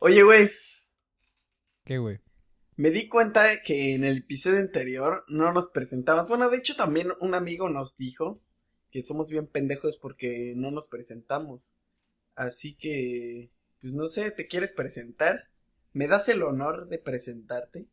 [0.00, 0.50] Oye, güey,
[1.84, 2.20] ¿Qué, güey?
[2.76, 6.28] me di cuenta de que en el episodio anterior no nos presentamos.
[6.28, 8.40] Bueno, de hecho también un amigo nos dijo
[8.92, 11.68] que somos bien pendejos porque no nos presentamos.
[12.36, 13.50] Así que,
[13.80, 15.48] pues no sé, ¿te quieres presentar?
[15.92, 17.88] ¿Me das el honor de presentarte?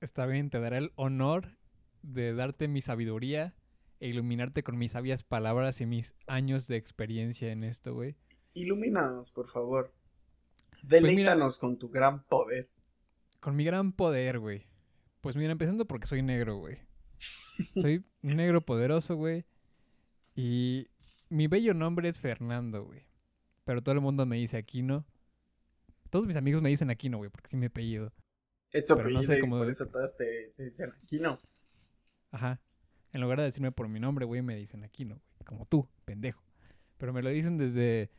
[0.00, 1.56] Está bien, te daré el honor
[2.02, 3.54] de darte mi sabiduría
[4.00, 8.16] e iluminarte con mis sabias palabras y mis años de experiencia en esto, güey.
[8.54, 9.92] Ilumínanos, por favor.
[10.82, 12.70] Mira- Deleítanos con tu gran poder.
[13.40, 14.66] Con mi gran poder, güey.
[15.20, 16.78] Pues mira, empezando porque soy negro, güey.
[17.74, 19.44] Soy negro poderoso, güey.
[20.34, 20.88] Y
[21.28, 23.06] mi bello nombre es Fernando, güey.
[23.64, 25.04] Pero todo el mundo me dice Aquino.
[26.08, 28.12] Todos mis amigos me dicen Aquino, güey, porque sí me apellido.
[28.72, 31.38] Es tu Pero no apellido sé cómo por eso todas te, te dicen Aquino.
[32.30, 32.60] Ajá.
[33.12, 35.44] En lugar de decirme por mi nombre, güey, me dicen Aquino, güey.
[35.44, 36.42] Como tú, pendejo.
[36.96, 38.10] Pero me lo dicen desde.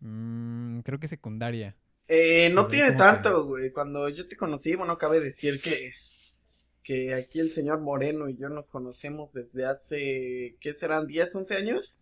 [0.00, 1.76] mm, creo que secundaria.
[2.08, 3.70] Eh, no Pues, tiene tanto, güey.
[3.72, 5.92] Cuando yo te conocí, bueno, cabe decir que,
[6.82, 11.06] que aquí el señor Moreno y yo nos conocemos desde hace, ¿qué serán?
[11.06, 11.98] ¿10, 11 años?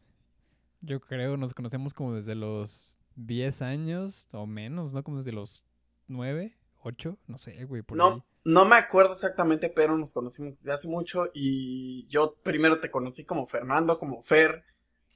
[0.81, 5.03] Yo creo nos conocemos como desde los 10 años o menos, ¿no?
[5.03, 5.65] Como desde los
[6.07, 7.99] 9, 8, no sé, güey, por ahí.
[7.99, 12.91] No, no me acuerdo exactamente, pero nos conocimos desde hace mucho y yo primero te
[12.91, 14.65] conocí como Fernando, como Fer.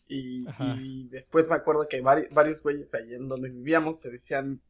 [0.09, 4.61] Y, y después me acuerdo que vari- varios güeyes ahí en donde vivíamos te decían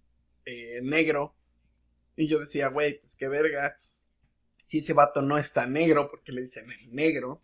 [0.50, 1.34] eh, negro.
[2.16, 3.80] Y yo decía, güey, pues qué verga.
[4.62, 7.40] Si ese vato no está negro, porque le dicen el negro.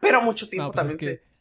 [0.00, 1.32] Pero mucho tiempo No, pues es también que se.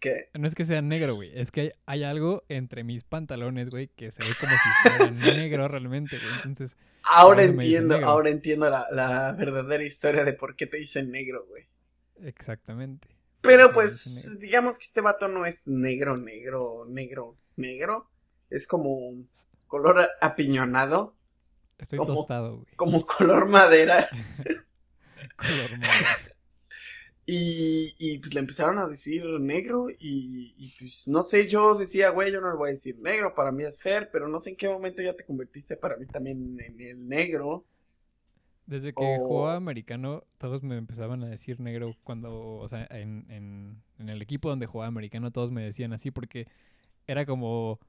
[0.00, 3.70] Que, no es que sea negro, güey, es que hay, hay algo entre mis pantalones,
[3.70, 6.34] güey, que se ve como si fuera negro realmente, güey.
[6.44, 11.46] Entonces, ahora entiendo, ahora entiendo la, la verdadera historia de por qué te dicen negro,
[11.46, 11.68] güey.
[12.20, 13.06] exactamente.
[13.42, 18.08] Pero pues, digamos que este vato no es negro, negro, negro, negro.
[18.50, 19.14] Es como
[19.72, 20.98] color apiñonado,
[21.78, 22.14] Estoy ¿Cómo?
[22.14, 22.72] tostado, güey.
[22.76, 24.08] como color madera.
[25.36, 26.16] Color morado.
[27.24, 32.10] Y, y pues le empezaron a decir negro y, y, pues no sé, yo decía,
[32.10, 34.50] güey, yo no le voy a decir negro, para mí es Fer, pero no sé
[34.50, 37.64] en qué momento ya te convertiste para mí también en el negro.
[38.66, 43.26] Desde que O- jugaba americano, todos me empezaban a decir negro cuando, o sea, en,
[43.28, 46.46] en, en el equipo donde jugaba americano, todos me decían así porque
[47.06, 47.80] era como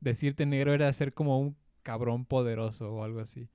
[0.00, 3.48] decirte negro era ser como un cabrón poderoso o algo así.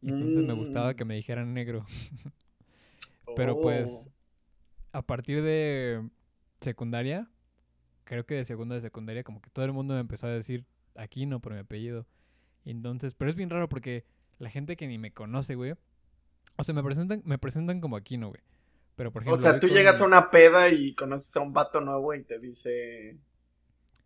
[0.00, 0.96] Y entonces me gustaba Mm.
[0.96, 1.84] que me dijeran negro.
[3.36, 4.98] Pero pues Oh.
[4.98, 6.06] a partir de
[6.60, 7.30] secundaria,
[8.04, 10.66] creo que de segunda de secundaria, como que todo el mundo me empezó a decir
[10.94, 12.06] Aquino por mi apellido.
[12.64, 14.04] Entonces, pero es bien raro porque
[14.38, 15.74] la gente que ni me conoce, güey,
[16.56, 18.40] o sea, me presentan, me presentan como Aquino, güey.
[18.96, 21.80] Pero por ejemplo, O sea, tú llegas a una peda y conoces a un vato
[21.80, 23.16] nuevo y te dice.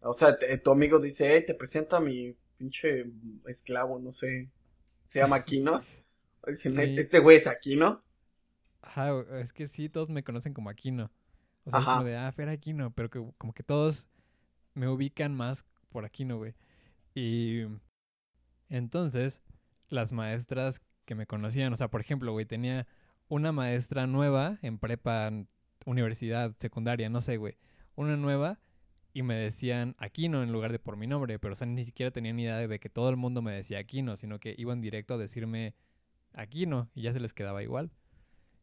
[0.01, 3.07] O sea, te- tu amigo dice, hey, te presento a mi pinche
[3.47, 4.51] esclavo, no sé.
[5.07, 5.83] Se llama Aquino.
[6.47, 6.97] Dicen, Sí.
[6.97, 8.03] este güey es Aquino.
[8.83, 11.11] Ajá, es que sí, todos me conocen como Aquino.
[11.65, 11.87] O sea, Ajá.
[11.87, 14.09] como de, ah, Fer Aquino, pero que, como que todos
[14.75, 16.55] me ubican más por Aquino, güey.
[17.15, 17.65] Y
[18.69, 19.41] entonces,
[19.89, 22.87] las maestras que me conocían, o sea, por ejemplo, güey, tenía
[23.29, 25.31] una maestra nueva en prepa,
[25.85, 27.57] universidad, secundaria, no sé, güey.
[27.95, 28.59] Una nueva
[29.17, 32.11] y me decían Aquino en lugar de por mi nombre, pero o sea, ni siquiera
[32.11, 35.15] tenían ni idea de que todo el mundo me decía Aquino, sino que iban directo
[35.15, 35.75] a decirme
[36.35, 37.91] Aquino y ya se les quedaba igual.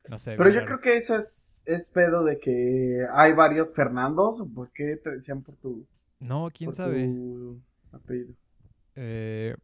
[0.07, 0.37] No sé.
[0.37, 0.65] Pero yo raro.
[0.65, 4.41] creo que eso es, es pedo de que hay varios Fernandos.
[4.41, 5.87] ¿o ¿Por qué te decían por tu,
[6.19, 7.15] No, quién por sabe.
[7.15, 7.61] tu
[7.91, 8.35] apellido?
[8.95, 9.55] Eh,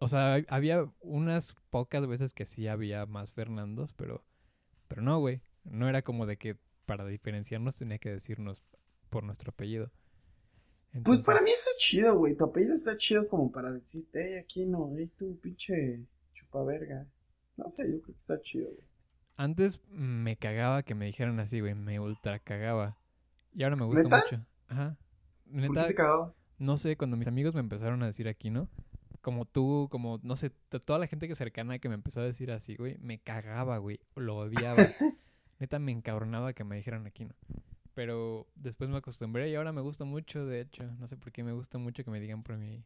[0.00, 4.24] o sea, había unas pocas veces que sí había más Fernandos, pero,
[4.88, 5.42] pero no, güey.
[5.64, 6.56] No era como de que
[6.86, 8.62] para diferenciarnos tenía que decirnos
[9.10, 9.90] por nuestro apellido.
[11.04, 12.34] Pues para mí está chido, güey.
[12.36, 16.04] Tu apellido está chido como para decirte, hey, Aquino, hey, tú, pinche
[16.34, 17.06] chupaverga.
[17.56, 18.84] No sé, yo creo que está chido, güey.
[19.36, 21.74] Antes me cagaba que me dijeran así, güey.
[21.74, 22.98] Me ultra cagaba.
[23.54, 24.16] Y ahora me gusta ¿Neta?
[24.18, 24.46] mucho.
[24.68, 24.96] Ajá.
[25.44, 26.34] ¿Por Neta, qué te cagaba?
[26.58, 28.68] no sé, cuando mis amigos me empezaron a decir aquí, ¿no?
[29.22, 32.50] Como tú, como, no sé, toda la gente que cercana que me empezó a decir
[32.50, 34.76] así, güey, me cagaba, güey, lo odiaba.
[35.58, 37.34] Neta, me encabronaba que me dijeran aquí, ¿no?
[38.00, 40.84] Pero después me acostumbré y ahora me gusta mucho, de hecho.
[40.98, 42.82] No sé por qué me gusta mucho que me digan por mi,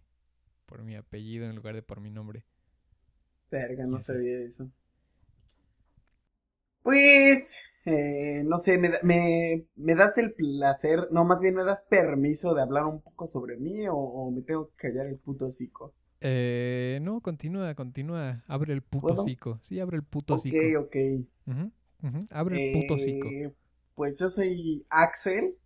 [0.66, 2.44] por mi apellido en lugar de por mi nombre.
[3.50, 4.70] Verga, no sabía eso.
[6.82, 11.82] Pues, eh, no sé, me, me, me das el placer, no, más bien me das
[11.82, 15.46] permiso de hablar un poco sobre mí o, o me tengo que callar el puto
[15.46, 15.94] hocico.
[16.20, 18.42] Eh, no, continúa, continúa.
[18.48, 19.14] Abre el puto ¿Puedo?
[19.14, 19.58] hocico.
[19.62, 20.76] Sí, abre el puto Ok, hocico.
[20.78, 20.96] ok.
[21.46, 21.72] Ujú,
[22.02, 23.36] ujú, Abre el puto hocico.
[23.94, 25.56] Pues yo soy Axel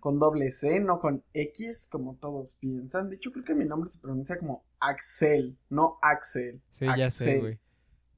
[0.00, 3.10] con doble C, no con X, como todos piensan.
[3.10, 6.60] De hecho, creo que mi nombre se pronuncia como Axel, no Axel.
[6.70, 7.58] Sí, ya sé, güey.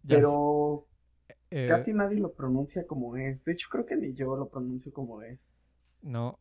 [0.06, 0.86] Pero
[1.50, 3.44] Eh, casi nadie lo pronuncia como es.
[3.44, 5.48] De hecho, creo que ni yo lo pronuncio como es.
[6.02, 6.38] No,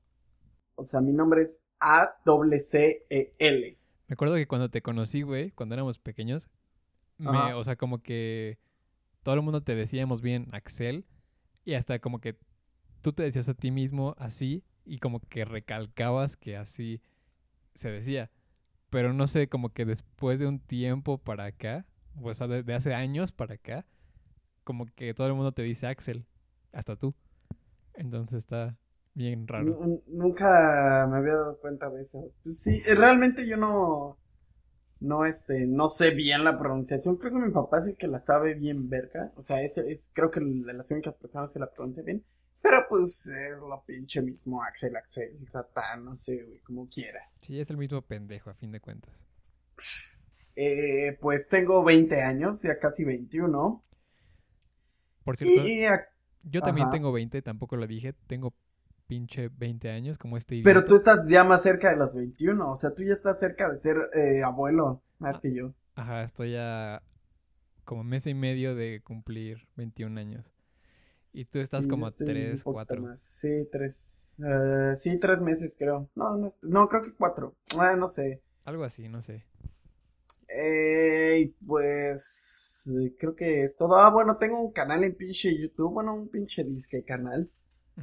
[0.76, 3.78] O sea, mi nombre es A-C-C-E-L.
[4.08, 6.50] me acuerdo que cuando te conocí, güey, cuando éramos pequeños,
[7.18, 8.60] me, o sea, como que
[9.24, 11.06] todo el mundo te decíamos bien Axel
[11.66, 12.38] y hasta como que
[13.02, 17.02] tú te decías a ti mismo así y como que recalcabas que así
[17.76, 18.32] se decía.
[18.90, 21.86] Pero no sé, como que después de un tiempo para acá,
[22.22, 23.86] o sea, de, hace años para acá,
[24.64, 26.26] como que todo el mundo te dice Axel,
[26.74, 27.16] hasta tú.
[27.96, 28.78] Entonces está
[29.16, 29.78] bien raro.
[29.78, 32.32] Nu- Nunca me había dado cuenta de eso.
[32.44, 34.20] Pues sí, eh, realmente yo no,
[35.00, 37.18] no, este, no sé bien la pronunciación.
[37.18, 39.34] Creo que mi papá es el que la sabe bien verga.
[39.38, 42.26] O sea, ese es, creo que de las únicas personas que la pronuncia bien.
[42.62, 47.40] Pero pues es lo pinche mismo, Axel, Axel, Satán, no sé, güey, como quieras.
[47.42, 49.14] Sí, es el mismo pendejo a fin de cuentas.
[50.56, 53.84] Eh, pues tengo 20 años, ya casi 21.
[55.24, 55.86] Por cierto, Y,
[56.44, 56.96] yo también ajá.
[56.96, 58.54] tengo 20, tampoco lo dije, tengo
[59.08, 62.72] pinche 20 años como este pero tú estás ya más cerca de los 21.
[62.72, 65.74] O sea, tú ya estás cerca de ser eh, abuelo, más que yo.
[65.96, 67.02] Ajá, estoy a
[67.86, 70.46] como mes y medio de cumplir 21 años.
[71.34, 72.98] Y tú estás Sí, como yo a estoy un 3, poquito 4.
[72.98, 73.20] más.
[73.22, 74.34] Sí, tres.
[74.44, 76.10] eh, sí, tres meses creo.
[76.16, 77.56] No, no, no, creo que cuatro.
[77.78, 78.42] Ah, no sé.
[78.66, 79.46] Algo así, no sé.
[80.50, 82.90] Eh, pues
[83.20, 83.96] creo que es todo.
[83.98, 85.94] Ah, bueno, tengo un canal en pinche YouTube.
[85.94, 87.50] Bueno, un pinche disque canal.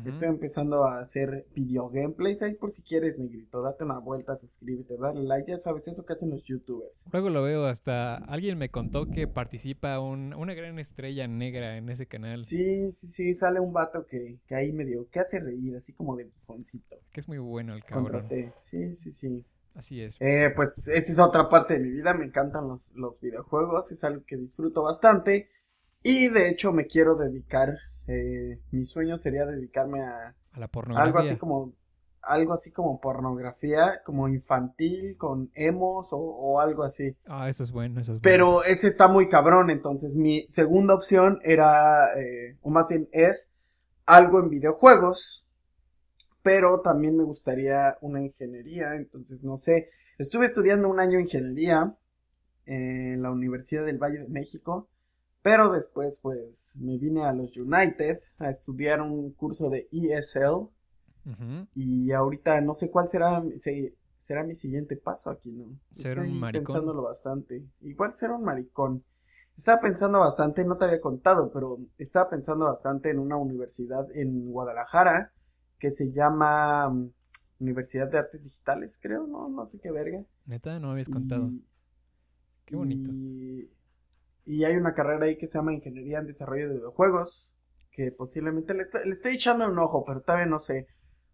[0.04, 3.62] Estoy empezando a hacer video gameplays ahí por si quieres, negrito.
[3.62, 5.50] Date una vuelta, suscríbete, dale like.
[5.50, 6.92] Ya sabes eso que hacen los youtubers.
[7.12, 11.88] Luego lo veo hasta alguien me contó que participa un- una gran estrella negra en
[11.88, 15.76] ese canal, Sí, sí, sí, sale un vato que, que ahí medio, que hace reír,
[15.76, 16.96] así como de bufoncito.
[17.12, 18.22] que es muy bueno el cabrón.
[18.22, 18.52] Contraté.
[18.58, 19.44] Sí, sí, sí.
[19.74, 20.16] Así es.
[20.20, 24.04] Eh, pues esa es otra parte de mi vida, me encantan los, los videojuegos, es
[24.04, 25.48] algo que disfruto bastante
[26.02, 27.70] y de hecho me quiero dedicar,
[28.06, 31.20] eh, mi sueño sería dedicarme a A la algo pornografía.
[31.20, 31.72] así como,
[32.22, 37.16] algo así como pornografía, como infantil, con emos o, o algo así.
[37.26, 38.22] Ah, eso es bueno, eso es bueno.
[38.22, 43.50] Pero ese está muy cabrón, entonces mi segunda opción era, eh, o más bien es,
[44.06, 45.46] algo en videojuegos,
[46.42, 49.88] pero también me gustaría una ingeniería, entonces no sé.
[50.18, 51.96] Estuve estudiando un año ingeniería
[52.66, 54.88] en la Universidad del Valle de México,
[55.44, 60.70] pero después pues me vine a los United a estudiar un curso de ESL
[61.74, 65.78] y ahorita no sé cuál será, se- será mi siguiente paso aquí, ¿no?
[65.92, 66.86] Ser un Estoy maricón.
[66.86, 67.64] pensándolo bastante.
[67.82, 69.04] Igual ser un maricón.
[69.56, 74.50] Estaba pensando bastante, no te había contado, pero estaba pensando bastante en una universidad en
[74.50, 75.32] Guadalajara
[75.78, 77.10] que se llama mm,
[77.60, 80.24] Universidad de Artes Digitales, creo, no, no sé qué verga.
[80.46, 81.52] Neta, no me habías contado.
[81.52, 81.64] Y-
[82.66, 83.16] Qué bonito.
[83.16, 83.70] Y,
[84.44, 87.52] y hay una carrera ahí que se llama Ingeniería en Desarrollo de Videojuegos,
[87.90, 90.86] que posiblemente le estoy, echando un ojo, pero todavía no sé.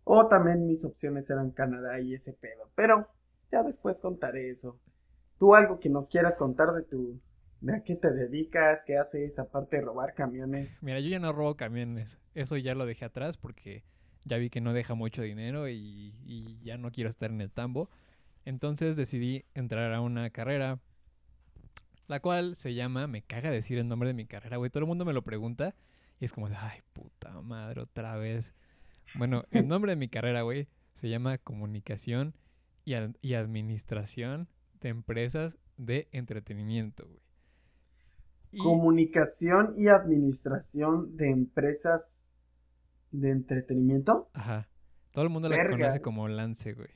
[0.04, 2.70] O también mis opciones eran Canadá y ese pedo.
[2.74, 3.08] Pero
[3.50, 4.78] ya después contaré eso.
[5.38, 7.20] ¿Tú algo que nos quieras contar de tu...
[7.60, 10.78] de a qué te dedicas, qué haces aparte de robar camiones?
[10.82, 12.18] Mira, yo ya no robo camiones.
[12.34, 13.84] Eso ya lo dejé atrás porque
[14.24, 17.88] ya vi que no deja mucho dinero y ya no quiero estar en el tambo.
[18.44, 20.80] Entonces decidí entrar a una carrera,
[22.10, 24.68] la cual se llama, me caga decir el nombre de mi carrera, güey.
[24.70, 25.74] Todo el mundo me lo pregunta
[26.18, 28.52] y es como de, ay, puta madre, otra vez.
[29.14, 32.34] Bueno, el nombre de mi carrera, güey, se llama Comunicación
[32.84, 34.48] y, Ad- y Administración
[34.80, 37.20] de Empresas de Entretenimiento, güey.
[38.52, 42.28] Y- Comunicación y administración de empresas
[43.12, 44.28] de entretenimiento.
[44.32, 44.68] Ajá.
[45.12, 45.76] Todo el mundo la Verga.
[45.76, 46.88] conoce como Lance, güey.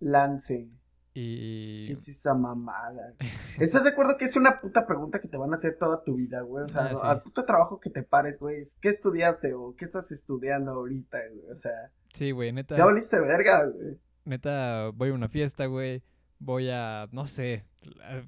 [0.00, 0.70] Lance.
[1.14, 1.86] Y...
[1.88, 3.14] ¿Qué es esa mamada?
[3.18, 3.30] güey?
[3.58, 6.16] ¿Estás de acuerdo que es una puta pregunta que te van a hacer toda tu
[6.16, 6.64] vida, güey?
[6.64, 7.00] O sea, Ah, sí.
[7.02, 8.62] al puto trabajo que te pares, güey.
[8.80, 11.50] ¿Qué estudiaste o qué estás estudiando ahorita, güey?
[11.50, 11.72] O sea,
[12.14, 12.76] Sí, güey, neta.
[12.76, 13.98] ya valiste verga, güey.
[14.24, 16.02] Neta, voy a una fiesta, güey.
[16.38, 17.64] Voy a, no sé,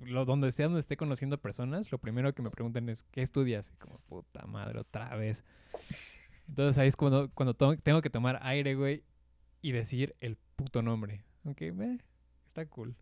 [0.04, 3.70] lo, donde sea donde esté conociendo personas, lo primero que me preguntan es, ¿qué estudias?
[3.72, 5.42] Y como, puta madre, otra vez.
[6.48, 9.02] Entonces ahí es cuando, cuando tengo que tomar aire, güey,
[9.62, 11.24] y decir el puto nombre.
[11.44, 11.98] Aunque, eh,
[12.54, 12.94] está cool.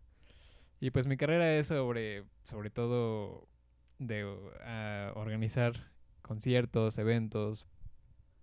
[0.79, 3.47] Y pues mi carrera es sobre, sobre todo,
[3.99, 4.25] de
[4.61, 5.91] ah, organizar
[6.23, 7.67] conciertos, eventos.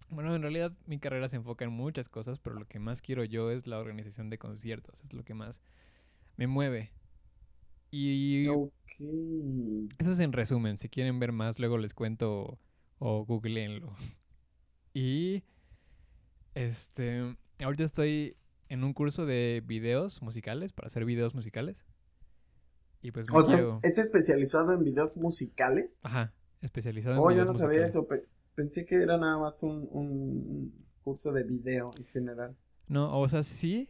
[0.08, 3.24] Bueno, en realidad mi carrera se enfoca en muchas cosas, pero lo que más quiero
[3.24, 5.02] yo es la organización de conciertos.
[5.04, 5.60] Es lo que más
[6.36, 6.92] me mueve.
[7.90, 8.70] Y Ok.
[9.98, 10.78] eso es en resumen.
[10.78, 12.58] Si quieren ver más, luego les cuento
[12.98, 13.92] o googleenlo.
[14.92, 15.44] Y
[16.56, 18.36] este ahorita estoy
[18.70, 21.84] en un curso de videos musicales, para hacer videos musicales.
[23.02, 25.98] Y pues O sea, ¿es- quiero- ¿es especializado en videos musicales?
[26.02, 28.06] Ajá, especializado en Oh, yo no sabía eso.
[28.06, 28.24] pe-
[28.54, 32.56] Pensé que era nada más un, un curso de video en general.
[32.88, 33.88] No, o sea, sí,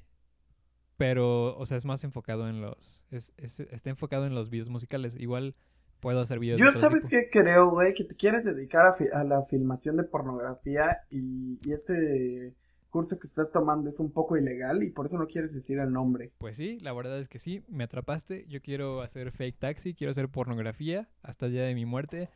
[0.96, 4.68] pero, o sea, es más enfocado en los, es, es- está enfocado en los videos
[4.68, 5.16] musicales.
[5.18, 5.56] Igual
[6.00, 7.10] puedo hacer videos de Yo todo sabes tipo.
[7.22, 11.58] qué creo, güey, que te quieres dedicar a, fi- a la filmación de pornografía y,
[11.66, 12.54] y este
[12.90, 15.92] curso que estás tomando es un poco ilegal y por eso no quieres decir el
[15.92, 16.32] nombre.
[16.38, 18.44] Pues sí, la verdad es que sí, me atrapaste.
[18.48, 22.28] Yo quiero hacer fake taxi, quiero hacer pornografía hasta el día de mi muerte.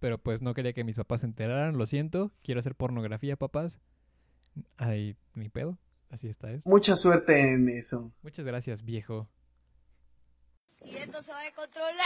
[0.00, 2.30] Pero pues no quería que mis papás se enteraran, lo siento.
[2.42, 3.80] Quiero hacer pornografía, papás.
[4.76, 5.76] Ay, ni pedo.
[6.10, 6.70] Así está esto.
[6.70, 8.12] Mucha suerte en eso.
[8.22, 9.28] Muchas gracias, viejo.
[10.84, 11.98] Y esto se va a controlar.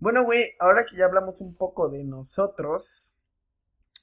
[0.00, 3.14] Bueno, güey, ahora que ya hablamos un poco de nosotros,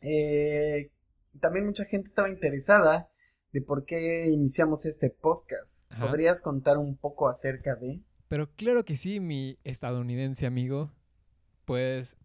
[0.01, 0.91] eh,
[1.39, 3.09] también mucha gente estaba interesada
[3.53, 5.89] de por qué iniciamos este podcast.
[5.89, 6.07] Ajá.
[6.07, 8.01] ¿Podrías contar un poco acerca de?
[8.27, 10.91] Pero claro que sí, mi estadounidense amigo.
[11.63, 12.17] Pues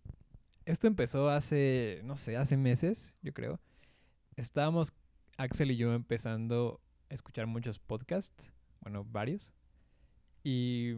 [0.64, 3.60] esto empezó hace, no sé, hace meses, yo creo.
[4.36, 4.92] Estábamos,
[5.36, 9.52] Axel y yo, empezando a escuchar muchos podcasts, bueno, varios.
[10.42, 10.94] Y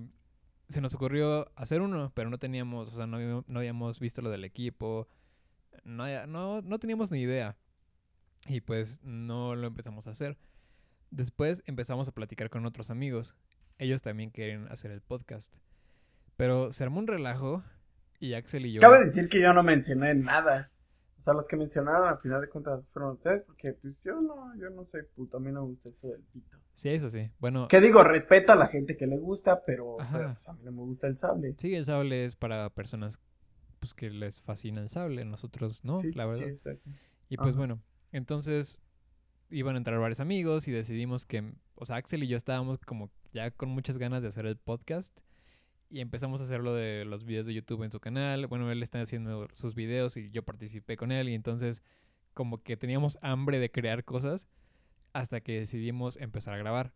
[0.73, 4.31] se nos ocurrió hacer uno, pero no teníamos, o sea, no, no habíamos visto lo
[4.31, 5.09] del equipo,
[5.85, 7.57] no, no, no teníamos ni idea.
[8.47, 10.37] Y pues no lo empezamos a hacer.
[11.11, 13.35] Después empezamos a platicar con otros amigos.
[13.79, 15.55] Ellos también querían hacer el podcast.
[16.37, 17.63] Pero se armó un relajo
[18.19, 18.81] y Axel y yo...
[18.81, 20.72] Cabe decir que yo no mencioné nada.
[21.23, 24.57] O sea, los que mencionaron al final de cuentas fueron ustedes, porque pues yo no,
[24.57, 26.57] yo no sé, puto, a mí no me gusta eso del pito.
[26.75, 27.31] Sí, eso sí.
[27.39, 30.73] Bueno, Que digo, respeto a la gente que le gusta, pero, pues a mí no
[30.73, 31.55] me gusta el sable.
[31.61, 33.21] sí, el sable es para personas
[33.79, 35.25] pues, que les fascina el sable.
[35.25, 36.49] Nosotros no, sí, la sí, verdad.
[36.49, 36.91] exacto.
[37.29, 37.59] Y pues Ajá.
[37.59, 38.83] bueno, entonces
[39.49, 43.13] iban a entrar varios amigos y decidimos que, o sea, Axel y yo estábamos como
[43.33, 45.17] ya con muchas ganas de hacer el podcast
[45.93, 48.47] y empezamos a hacer lo de los videos de YouTube en su canal.
[48.47, 51.83] Bueno, él está haciendo sus videos y yo participé con él y entonces
[52.35, 54.49] como que teníamos hambre de crear cosas
[55.13, 56.95] hasta que decidimos empezar a grabar.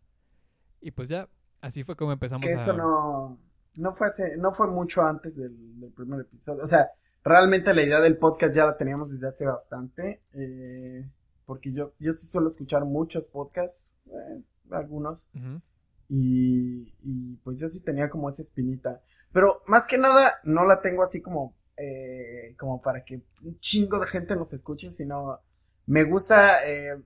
[0.81, 1.29] Y pues ya,
[1.61, 2.57] así fue como empezamos Que a...
[2.57, 3.39] eso no,
[3.75, 6.63] no fue hace, no fue mucho antes del, del primer episodio.
[6.63, 6.89] O sea,
[7.23, 10.21] realmente la idea del podcast ya la teníamos desde hace bastante.
[10.33, 11.07] eh,
[11.45, 15.25] porque yo, yo sí suelo escuchar muchos podcasts, eh, algunos.
[15.33, 15.61] Ujú.
[16.09, 19.01] Y, y pues yo sí tenía como esa espinita.
[19.31, 23.99] Pero más que nada no la tengo así como, eh, como para que un chingo
[23.99, 25.39] de gente nos escuche, sino
[25.85, 27.01] me gusta eh,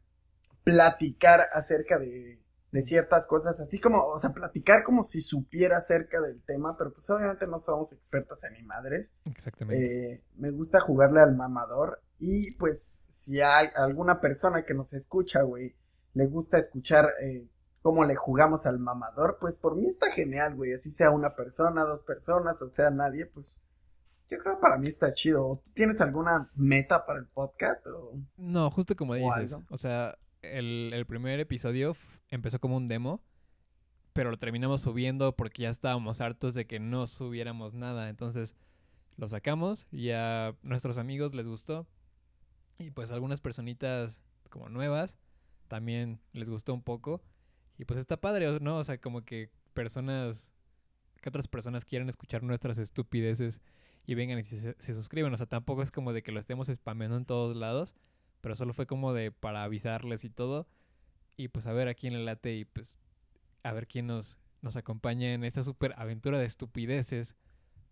[0.63, 2.41] platicar acerca de,
[2.71, 6.93] de ciertas cosas, así como, o sea, platicar como si supiera acerca del tema, pero
[6.93, 9.11] pues obviamente no somos expertas en ni madres.
[9.25, 10.13] Exactamente.
[10.13, 12.01] Eh, me gusta jugarle al mamador.
[12.17, 15.75] Y pues, si hay alguna persona que nos escucha, güey,
[16.13, 17.47] le gusta escuchar eh,
[17.81, 20.73] cómo le jugamos al mamador, pues por mí está genial, güey.
[20.73, 23.59] Así sea una persona, dos personas, o sea nadie, pues
[24.29, 25.59] yo creo que para mí está chido.
[25.63, 27.85] ¿Tú tienes alguna meta para el podcast?
[27.87, 28.17] O...
[28.37, 29.57] No, justo como dices.
[29.69, 31.95] O sea, el, el primer episodio
[32.29, 33.21] empezó como un demo,
[34.13, 38.09] pero lo terminamos subiendo porque ya estábamos hartos de que no subiéramos nada.
[38.09, 38.55] Entonces
[39.17, 41.85] lo sacamos y a nuestros amigos les gustó.
[42.77, 45.17] Y pues algunas personitas como nuevas
[45.67, 47.21] también les gustó un poco.
[47.81, 48.77] Y pues está padre, ¿no?
[48.77, 50.47] O sea, como que personas,
[51.19, 53.59] que otras personas quieren escuchar nuestras estupideces
[54.05, 55.33] y vengan y se, se suscriben.
[55.33, 57.95] O sea, tampoco es como de que lo estemos spameando en todos lados,
[58.39, 60.67] pero solo fue como de para avisarles y todo.
[61.37, 62.99] Y pues a ver a quién le late y pues
[63.63, 67.35] a ver quién nos, nos acompaña en esta super aventura de estupideces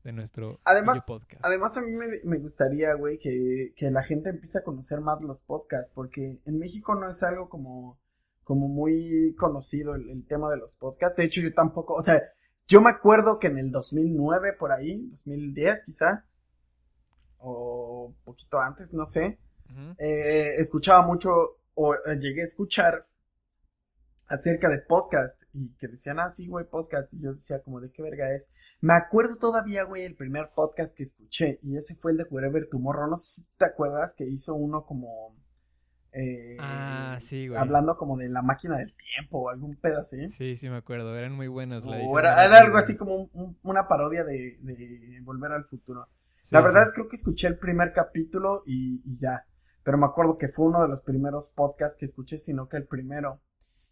[0.04, 1.44] de nuestro Además, podcast.
[1.44, 5.24] además a mí me, me gustaría, güey, que, que la gente empiece a conocer más
[5.24, 7.98] los podcasts, porque en México no es algo como,
[8.50, 11.16] como muy conocido el, el tema de los podcasts.
[11.16, 12.20] De hecho, yo tampoco, o sea,
[12.68, 16.26] yo me acuerdo que en el 2009, por ahí, 2010 quizá,
[17.38, 19.38] o poquito antes, no sé,
[20.00, 21.30] eh, escuchaba mucho,
[21.76, 23.06] o eh, llegué a escuchar
[24.30, 27.14] acerca de podcast y que decían, ah, sí, güey, podcast.
[27.14, 28.50] Y yo decía, como, ¿de qué verga es?
[28.82, 32.68] Me acuerdo todavía, güey, el primer podcast que escuché y ese fue el de Wherever
[32.68, 33.12] Tomorrow.
[33.12, 35.36] No sé si te acuerdas que hizo uno como.
[36.14, 37.60] Eh, Ah, sí, güey.
[37.60, 40.30] Hablando como de la máquina del tiempo o algún pedo así.
[40.32, 41.86] Sí, sí me acuerdo, eran muy buenas.
[41.86, 46.08] la O era, algo así como un- un- una parodia de, de Volver al Futuro.
[46.44, 46.66] Sí, La sí.
[46.66, 49.46] verdad creo que escuché el primer capítulo y, y ya.
[49.84, 52.86] Pero me acuerdo que fue uno de los primeros podcasts que escuché, sino que el
[52.86, 53.42] primero.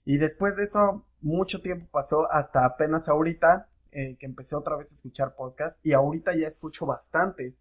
[0.06, 4.92] Y después de eso, mucho tiempo pasó hasta apenas ahorita eh, que empecé otra vez
[4.92, 7.56] a escuchar podcast y ahorita ya escucho bastantes.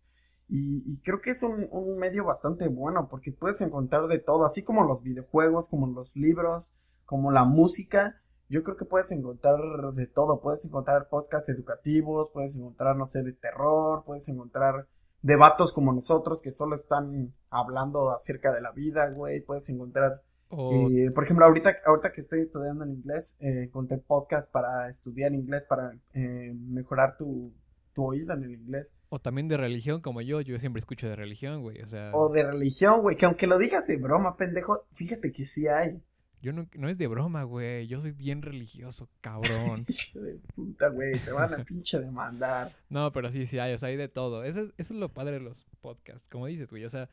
[0.48, 4.44] Y, y creo que es un, un, medio bastante bueno porque puedes encontrar de todo,
[4.44, 6.72] así como los videojuegos, como los libros,
[7.04, 8.20] como la música.
[8.48, 9.58] Yo creo que puedes encontrar
[9.94, 10.40] de todo.
[10.40, 14.86] Puedes encontrar podcasts educativos, puedes encontrar, no sé, de terror, puedes encontrar
[15.22, 19.40] debatos como nosotros que solo están hablando acerca de la vida, güey.
[19.40, 24.50] Puedes encontrar, eh, por ejemplo, ahorita, ahorita que estoy estudiando en inglés, eh, encontré podcast
[24.50, 27.52] para estudiar inglés, para eh, mejorar tu,
[27.96, 28.86] tu oído en el inglés.
[29.08, 31.80] o también de religión como yo, yo siempre escucho de religión, güey.
[31.80, 35.44] O sea, O de religión, güey, que aunque lo digas de broma, pendejo, fíjate que
[35.46, 36.02] sí hay.
[36.42, 37.86] yo no, no es de broma, güey.
[37.86, 39.84] Yo soy bien religioso, cabrón.
[40.14, 42.72] De puta, güey, te van a pinche demandar.
[42.90, 44.44] No, pero sí, sí hay, o sea, hay de todo.
[44.44, 46.84] Eso es, eso es lo padre de los podcasts, como dices, güey.
[46.84, 47.08] O sea,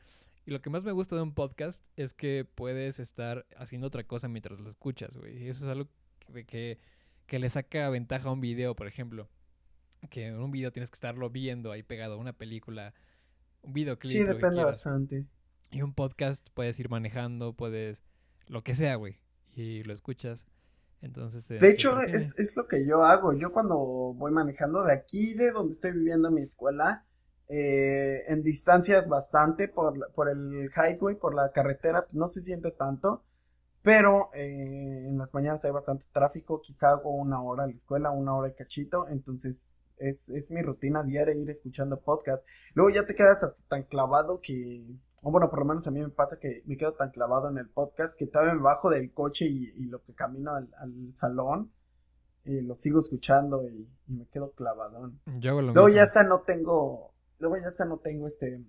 [0.46, 4.04] y lo que más me gusta de un podcast es que puedes estar haciendo otra
[4.04, 5.42] cosa mientras lo escuchas, güey.
[5.42, 5.88] Y eso es algo
[6.32, 6.78] que, que,
[7.26, 9.28] que le saca ventaja a un video, por ejemplo.
[10.10, 12.94] Que en un video tienes que estarlo viendo ahí pegado a una película,
[13.62, 14.12] un videoclip.
[14.12, 15.26] Sí, depende bastante.
[15.70, 18.02] Y un podcast puedes ir manejando, puedes
[18.46, 19.18] lo que sea, güey.
[19.54, 20.46] Y lo escuchas.
[21.00, 23.34] Entonces, eh, De hecho, es, es lo que yo hago.
[23.34, 27.04] Yo cuando voy manejando de aquí, de donde estoy viviendo mi escuela,
[27.48, 33.22] eh, en distancias bastante por, por el highway, por la carretera, no se siente tanto.
[33.84, 38.10] Pero eh, en las mañanas hay bastante tráfico, quizá hago una hora a la escuela,
[38.12, 42.48] una hora de cachito, entonces es, es mi rutina diaria ir escuchando podcast.
[42.72, 44.86] Luego ya te quedas hasta tan clavado que,
[45.22, 47.58] o bueno, por lo menos a mí me pasa que me quedo tan clavado en
[47.58, 51.14] el podcast que todavía me bajo del coche y, y lo que camino al, al
[51.14, 51.70] salón,
[52.46, 55.20] eh, lo sigo escuchando y, y me quedo clavadón.
[55.40, 55.96] Yo hago lo Luego mismo.
[55.98, 58.64] ya hasta no tengo, luego ya hasta no tengo este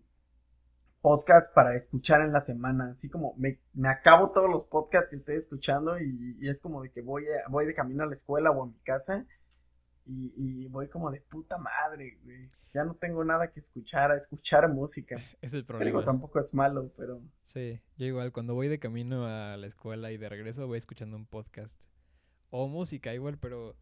[1.06, 5.18] podcast para escuchar en la semana, así como me, me acabo todos los podcasts que
[5.18, 8.14] estoy escuchando y, y es como de que voy a- voy de camino a la
[8.14, 9.26] escuela o a mi casa
[10.06, 12.50] y, y voy como de puta madre, güey.
[12.74, 15.16] Ya no tengo nada que escuchar, a escuchar música.
[15.42, 16.06] Es el Que digo, problema.
[16.06, 20.18] tampoco es malo, pero Sí, yo igual, cuando voy de camino a la escuela y
[20.18, 21.80] de regreso voy escuchando un podcast.
[22.50, 23.76] O música igual, pero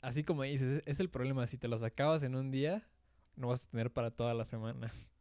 [0.00, 1.46] así como dices, es- es el problema.
[1.48, 2.88] Si te los acabas en un día,
[3.36, 4.92] no vas a tener para toda la semana.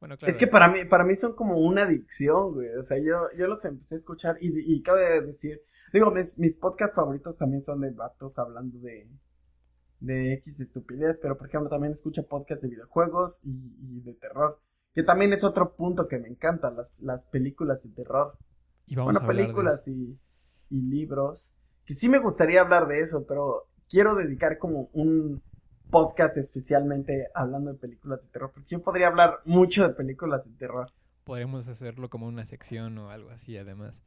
[0.00, 0.32] Bueno, claro.
[0.32, 2.68] Es que para mí, para mí son como una adicción, güey.
[2.78, 5.60] O sea, yo, yo los empecé a escuchar y, y cabe decir,
[5.92, 9.10] digo, mis, mis podcasts favoritos también son de vatos hablando de,
[10.00, 14.58] de X estupidez, pero por ejemplo también escucho podcasts de videojuegos y, y de terror.
[14.94, 18.36] Que también es otro punto que me encanta, las, las películas de terror.
[18.86, 20.18] Y vamos bueno, a hablar de películas y,
[20.70, 21.52] y libros.
[21.84, 25.42] Que sí me gustaría hablar de eso, pero quiero dedicar como un
[25.90, 30.52] podcast especialmente hablando de películas de terror, porque yo podría hablar mucho de películas de
[30.52, 30.90] terror.
[31.24, 34.02] Podríamos hacerlo como una sección o algo así, además.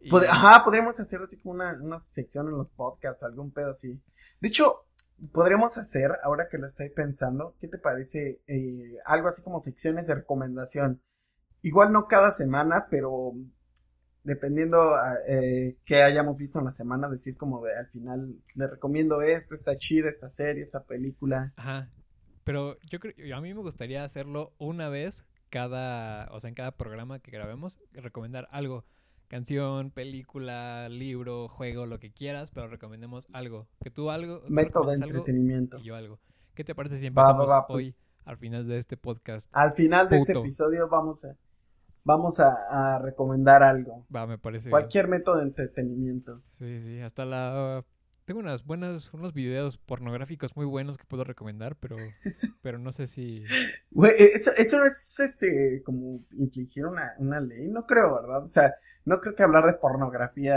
[0.00, 3.50] Y- Pod- Ajá, podríamos hacer así como una, una sección en los podcasts o algún
[3.52, 4.02] pedo así.
[4.40, 4.84] De hecho,
[5.32, 8.42] podríamos hacer, ahora que lo estoy pensando, ¿qué te parece?
[8.46, 11.00] Eh, algo así como secciones de recomendación.
[11.62, 13.32] Igual no cada semana, pero
[14.24, 18.66] dependiendo a, eh, que hayamos visto en la semana, decir como de al final, le
[18.66, 21.52] recomiendo esto, está chida esta serie, esta película.
[21.56, 21.90] Ajá.
[22.42, 26.72] Pero yo creo, a mí me gustaría hacerlo una vez cada, o sea, en cada
[26.72, 28.84] programa que grabemos, recomendar algo.
[29.28, 33.68] Canción, película, libro, juego, lo que quieras, pero recomendemos algo.
[33.82, 34.42] Que tú algo.
[34.48, 35.78] Método de algo entretenimiento.
[35.78, 36.20] y yo algo.
[36.54, 38.04] ¿Qué te parece si Va, va, empezamos va, hoy pues.
[38.24, 39.48] al final de este podcast?
[39.52, 41.36] Al final de este episodio vamos a,
[42.04, 44.06] vamos a, a recomendar algo.
[44.14, 44.68] Va, me parece.
[44.68, 44.72] bien.
[44.72, 46.42] Cualquier método de entretenimiento.
[46.58, 47.84] Sí, sí, hasta la...
[48.24, 51.96] Tengo unas buenas, unos videos pornográficos muy buenos que puedo recomendar, pero,
[52.62, 53.44] pero no sé si...
[53.90, 58.42] Güey, eh, eso, eso es este como infligir una, una ley, no creo, ¿verdad?
[58.42, 60.56] O sea, no creo que hablar de pornografía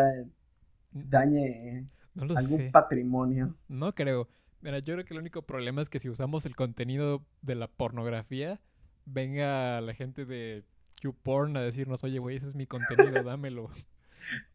[0.92, 2.70] dañe No algún sé.
[2.72, 3.56] patrimonio.
[3.68, 4.28] No creo.
[4.62, 7.68] Mira, yo creo que el único problema es que si usamos el contenido de la
[7.68, 8.60] pornografía,
[9.06, 10.64] venga la gente de
[11.02, 13.70] YouPorn a decirnos, oye, güey, ese es mi contenido, dámelo.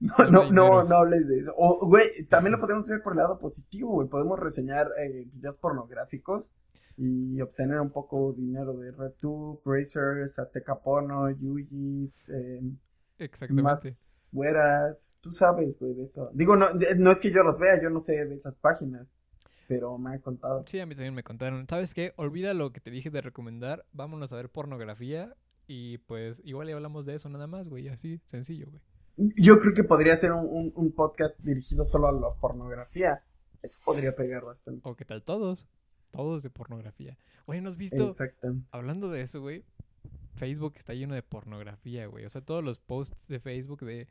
[0.01, 0.85] No, Dame no, no, dinero.
[0.85, 1.55] no hables de eso.
[1.57, 4.09] O, güey, también lo podemos ver por el lado positivo, güey.
[4.09, 6.53] Podemos reseñar eh, videos pornográficos
[6.99, 12.61] y obtener un poco dinero de RedTube, Brazers, Azteca Porno, Yujits, eh,
[13.19, 13.63] Exactamente.
[13.63, 15.17] más güeras.
[15.21, 16.31] Tú sabes, güey, de eso.
[16.35, 19.09] Digo, no, de- no es que yo los vea, yo no sé de esas páginas,
[19.69, 20.65] pero me han contado.
[20.67, 21.67] Sí, a mí también me contaron.
[21.69, 22.13] ¿Sabes qué?
[22.17, 23.87] Olvida lo que te dije de recomendar.
[23.93, 25.35] Vámonos a ver pornografía
[25.67, 27.89] y pues igual le hablamos de eso nada más, güey.
[27.89, 28.83] Así, sencillo, güey.
[29.37, 33.23] Yo creo que podría ser un, un- un podcast dirigido solo a la pornografía.
[33.63, 34.81] Eso podría pegar bastante.
[34.89, 35.69] O qué tal todos.
[36.11, 37.17] Todos de pornografía.
[37.47, 38.03] Oye, ¿no has visto?
[38.05, 38.55] Exacto.
[38.71, 39.65] Hablando de eso, güey.
[40.35, 42.25] Facebook está lleno de pornografía, güey.
[42.25, 44.09] O sea, todos los posts de Facebook de...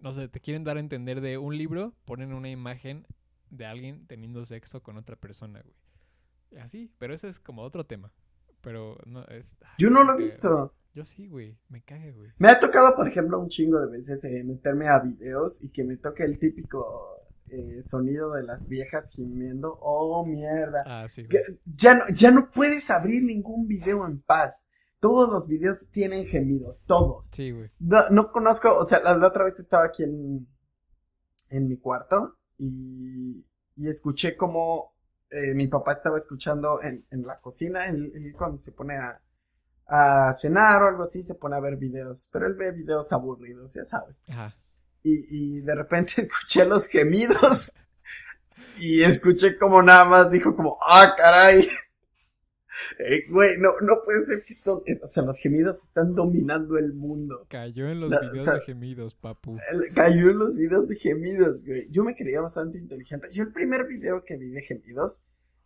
[0.00, 3.06] No sé, te quieren dar a entender de un libro, ponen una imagen
[3.50, 6.62] de alguien teniendo sexo con otra persona, güey.
[6.62, 8.12] Así, pero ese es como otro tema.
[8.60, 9.56] Pero no es.
[9.78, 10.74] Yo no lo he visto.
[10.94, 11.58] Yo sí, güey.
[11.68, 12.30] Me cague, güey.
[12.38, 15.82] Me ha tocado, por ejemplo, un chingo de veces eh, meterme a videos y que
[15.82, 19.76] me toque el típico eh, sonido de las viejas gimiendo.
[19.80, 20.84] Oh, mierda.
[20.86, 21.42] Ah, sí, güey.
[21.64, 24.64] ya, no, ya no puedes abrir ningún video en paz.
[25.00, 27.28] Todos los videos tienen gemidos, todos.
[27.32, 27.70] Sí, güey.
[27.80, 30.46] No, no conozco, o sea, la, la otra vez estaba aquí en,
[31.50, 34.94] en mi cuarto y, y escuché como
[35.28, 39.20] eh, mi papá estaba escuchando en, en la cocina, él, él cuando se pone a,
[39.86, 43.74] a cenar o algo así, se pone a ver videos, pero él ve videos aburridos,
[43.74, 44.16] ya sabes.
[44.28, 44.54] Ajá.
[45.02, 45.26] Y,
[45.58, 47.72] y de repente escuché los gemidos
[48.78, 51.66] y escuché como nada más dijo como, ah, caray.
[52.98, 56.76] Eh, Güey, no, no puede ser que esto, es- o sea, los gemidos están dominando
[56.76, 57.46] el mundo.
[57.48, 59.56] Cayó en los La- videos o sea- de gemidos, papu.
[59.94, 61.86] Cayó en los videos de gemidos, güey.
[61.92, 63.28] Yo me creía bastante inteligente.
[63.32, 65.20] Yo el primer video que vi de gemidos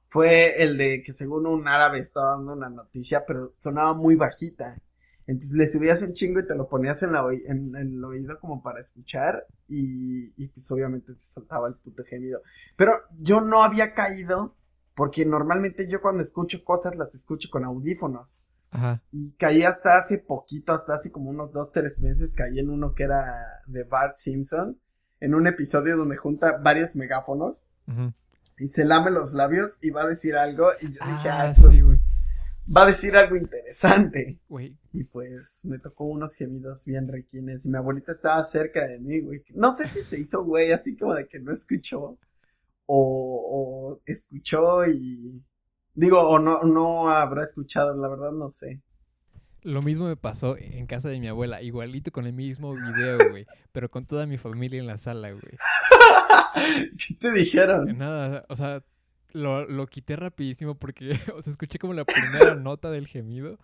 [0.09, 4.81] fue el de que según un árabe estaba dando una noticia, pero sonaba muy bajita.
[5.27, 8.41] Entonces le subías un chingo y te lo ponías en, la en, en el oído
[8.41, 12.41] como para escuchar y, y pues obviamente te saltaba el puto gemido.
[12.77, 14.57] Pero yo no había caído
[14.95, 18.41] porque normalmente yo cuando escucho cosas las escucho con audífonos.
[18.71, 19.03] Ajá.
[19.13, 22.95] Y caí hasta hace poquito, hasta hace como unos dos, tres meses, caí en uno
[22.95, 24.81] que era de Bart Simpson,
[25.21, 27.63] en un episodio donde junta varios megáfonos.
[28.59, 31.51] Y se lame los labios y va a decir algo y yo dije, ah, Ah,
[31.51, 31.83] esto sí,
[32.77, 34.39] va a decir algo interesante.
[34.93, 39.21] Y pues me tocó unos gemidos bien requines y mi abuelita estaba cerca de mí,
[39.21, 39.43] güey.
[39.55, 42.19] No sé si se hizo güey, así como de que no escuchó
[42.87, 45.43] o, o escuchó y...
[45.95, 48.81] Digo, o no, no habrá escuchado, la verdad no sé.
[49.63, 53.47] Lo mismo me pasó en casa de mi abuela, igualito con el mismo video, güey,
[53.73, 55.57] pero con toda mi familia en la sala, güey.
[57.07, 57.97] ¿Qué te dijeron?
[57.99, 58.85] Nada, o sea,
[59.33, 63.59] lo, lo quité rapidísimo porque, o sea, escuché como la primera nota del gemido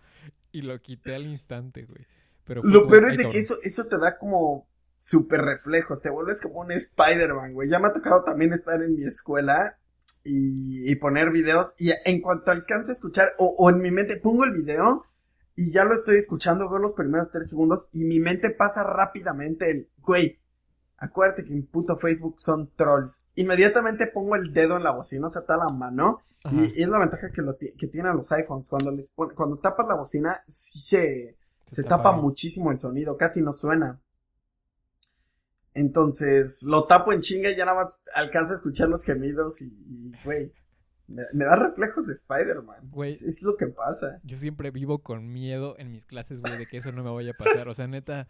[0.51, 2.05] y lo quité al instante, güey.
[2.45, 3.41] Pero Lo peor "Ay, es de que cabrón".
[3.41, 7.69] eso, eso te da como super reflejos, te vuelves como un Spider-Man, güey.
[7.69, 9.77] Ya me ha tocado también estar en mi escuela
[10.23, 14.17] y, y poner videos y en cuanto alcance a escuchar o, o en mi mente
[14.17, 15.05] pongo el video
[15.55, 19.69] y ya lo estoy escuchando, veo los primeros tres segundos y mi mente pasa rápidamente
[19.71, 20.39] el, güey,
[21.05, 23.21] acuérdate que en puto Facebook son trolls.
[23.35, 26.55] Inmediatamente pongo el dedo en la bocina, o sea, está la mano Ajá.
[26.55, 28.69] y, es la ventaja que, lo que tienen los iPhones.
[28.69, 31.37] Cuando les pon- cuando tapas la bocina, sí se,
[31.67, 33.99] se tapa muchísimo el sonido, casi no suena.
[35.73, 40.13] Entonces, lo tapo en chinga y ya nada más alcanza a escuchar los gemidos y,
[40.23, 40.53] güey,
[41.07, 42.91] me, me da reflejos de Spider-Man.
[43.05, 44.19] Es lo que pasa.
[44.23, 47.31] Yo siempre vivo con miedo en mis clases, güey, de que eso no me vaya
[47.31, 47.67] a pasar.
[47.67, 48.29] O sea, neta,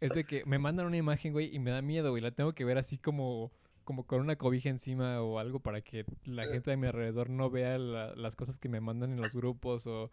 [0.00, 2.22] es de que me mandan una imagen, güey, y me da miedo, güey.
[2.22, 3.52] La tengo que ver así como,
[3.84, 7.50] como con una cobija encima o algo para que la gente de mi alrededor no
[7.50, 10.10] vea la- las cosas que me mandan en los grupos o,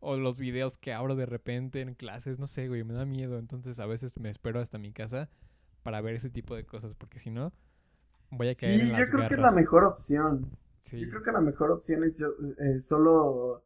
[0.00, 2.38] o los videos que abro de repente en clases.
[2.38, 3.38] No sé, güey, me da miedo.
[3.38, 5.28] Entonces a veces me espero hasta mi casa
[5.82, 7.52] para ver ese tipo de cosas, porque si no,
[8.30, 10.50] voy a caer Sí, en yo las creo que es la mejor opción.
[10.80, 10.98] Sí.
[11.00, 13.64] Yo creo que la mejor opción es yo- eh, solo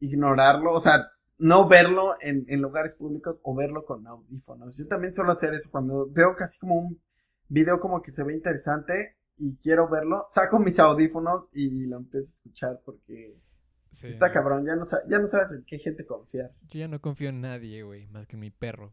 [0.00, 4.76] ignorarlo, o sea, no verlo en, en lugares públicos o verlo con audífonos.
[4.76, 7.00] Yo también suelo hacer eso cuando veo casi como un
[7.48, 12.26] video como que se ve interesante y quiero verlo, saco mis audífonos y lo empiezo
[12.28, 13.36] a escuchar porque
[13.90, 14.06] Sí.
[14.06, 16.52] está cabrón, ya no, ya no sabes en qué gente confiar.
[16.68, 18.92] Yo ya no confío en nadie, güey, más que en mi perro.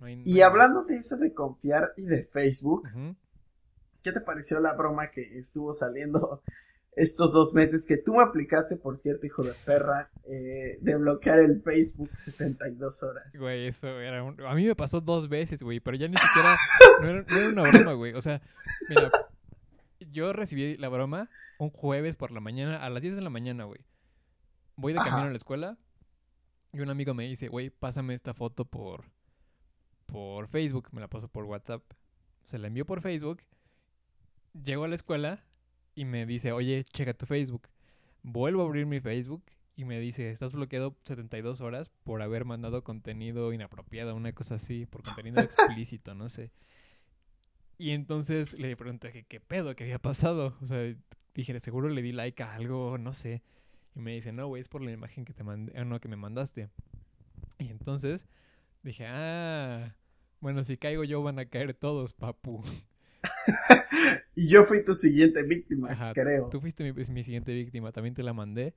[0.00, 2.88] No hay Y hablando de eso de confiar y de Facebook.
[4.02, 6.42] ¿qué te pareció la broma que estuvo saliendo
[6.96, 11.40] estos dos meses que tú me aplicaste, por cierto, hijo de perra, eh, de bloquear
[11.40, 13.24] el Facebook 72 horas?
[13.38, 14.40] Güey, eso era un...
[14.42, 16.56] A mí me pasó dos veces, güey, pero ya ni siquiera...
[17.00, 18.14] No era, no era una broma, güey.
[18.14, 18.40] O sea,
[18.88, 19.10] mira,
[20.12, 21.28] yo recibí la broma
[21.58, 23.80] un jueves por la mañana, a las 10 de la mañana, güey.
[24.76, 25.26] Voy de camino Ajá.
[25.26, 25.78] a la escuela
[26.74, 29.04] y un amigo me dice, güey, pásame esta foto por,
[30.06, 30.88] por Facebook.
[30.90, 31.82] Me la paso por WhatsApp.
[32.44, 33.42] Se la envió por Facebook.
[34.52, 35.44] Llego a la escuela
[35.94, 37.68] y me dice, oye, checa tu Facebook.
[38.22, 39.44] Vuelvo a abrir mi Facebook
[39.76, 44.86] y me dice, estás bloqueado 72 horas por haber mandado contenido inapropiado, una cosa así,
[44.86, 46.52] por contenido explícito, no sé.
[47.76, 50.56] Y entonces le pregunté que qué pedo, qué había pasado.
[50.62, 50.94] O sea,
[51.34, 53.42] dije, seguro le di like a algo, no sé.
[53.96, 56.08] Y me dice, no, güey, es por la imagen que te mandé, ah, no, que
[56.08, 56.68] me mandaste.
[57.58, 58.26] Y entonces
[58.82, 59.96] dije, ah,
[60.40, 62.62] bueno, si caigo yo van a caer todos, papu.
[64.36, 66.48] Y yo fui tu siguiente víctima, Ajá, creo.
[66.48, 68.74] Tú fuiste mi, es mi siguiente víctima, también te la mandé.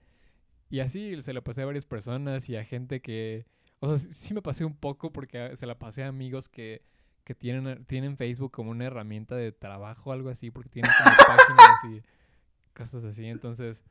[0.70, 3.46] Y así se la pasé a varias personas y a gente que...
[3.80, 6.84] O sea, sí- me pasé un poco porque a- se la pasé a amigos que,
[7.24, 11.84] que tienen, tienen Facebook como una herramienta de trabajo algo así, porque tienen como páginas
[12.04, 13.26] y cosas así.
[13.26, 13.84] Entonces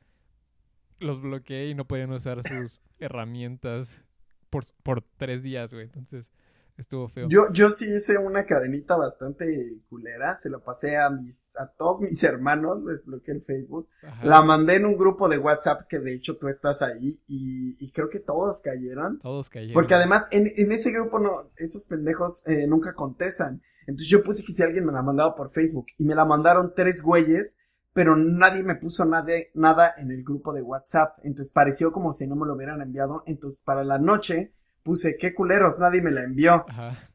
[1.01, 4.05] los bloqueé y no podían usar sus herramientas
[4.51, 5.85] por, por tres días, güey.
[5.87, 6.31] Entonces
[6.77, 7.29] estuvo feo.
[7.29, 12.01] Yo, yo sí hice una cadenita bastante culera, se lo pasé a mis, a todos
[12.01, 15.99] mis hermanos, les bloqueé el Facebook, Ajá, la mandé en un grupo de WhatsApp que
[15.99, 19.19] de hecho tú estás ahí y, y creo que todos cayeron.
[19.21, 19.75] Todos cayeron.
[19.75, 23.62] Porque además en, en ese grupo no, esos pendejos eh, nunca contestan.
[23.87, 26.73] Entonces yo puse que si alguien me la mandaba por Facebook y me la mandaron
[26.75, 27.57] tres güeyes,
[27.93, 31.19] pero nadie me puso nada, nada en el grupo de WhatsApp.
[31.23, 33.23] Entonces pareció como si no me lo hubieran enviado.
[33.27, 34.53] Entonces para la noche
[34.87, 36.64] puse, qué culeros, nadie me la envió.
[36.68, 37.11] Ajá.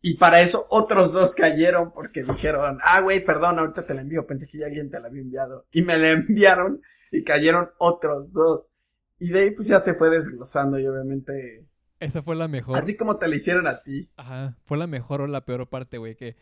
[0.00, 4.26] Y para eso otros dos cayeron porque dijeron, ah, güey, perdón, ahorita te la envío,
[4.26, 5.66] pensé que ya alguien te la había enviado.
[5.72, 6.80] Y me la enviaron
[7.12, 8.64] y cayeron otros dos.
[9.18, 11.32] Y de ahí pues ya se fue desglosando y obviamente,
[11.98, 12.78] Esa fue la mejor.
[12.78, 14.10] así como te la hicieron a ti.
[14.16, 14.56] Ajá.
[14.64, 16.16] Fue la mejor o la peor parte, güey.
[16.16, 16.36] Que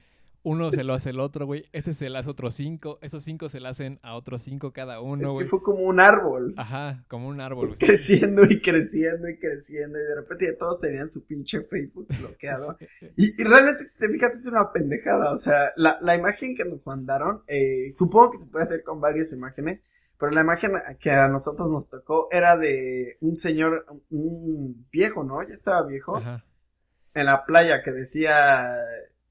[0.49, 1.67] uno se lo hace el otro, güey.
[1.73, 2.99] Ese se lo hace a otros cinco.
[3.03, 5.47] Esos cinco se lo hacen a otros cinco cada uno, es que güey.
[5.47, 6.55] fue como un árbol.
[6.57, 7.79] Ajá, como un árbol, güey.
[7.79, 9.99] Creciendo y creciendo y creciendo.
[9.99, 12.77] Y de repente ya todos tenían su pinche Facebook bloqueado.
[13.17, 15.33] Y, y realmente, si te fijas, es una pendejada.
[15.33, 19.01] O sea, la, la imagen que nos mandaron, eh, supongo que se puede hacer con
[19.01, 19.83] varias imágenes.
[20.19, 25.43] Pero la imagen que a nosotros nos tocó era de un señor, un viejo, ¿no?
[25.43, 26.17] Ya estaba viejo.
[26.17, 26.45] Ajá.
[27.15, 28.31] En la playa que decía,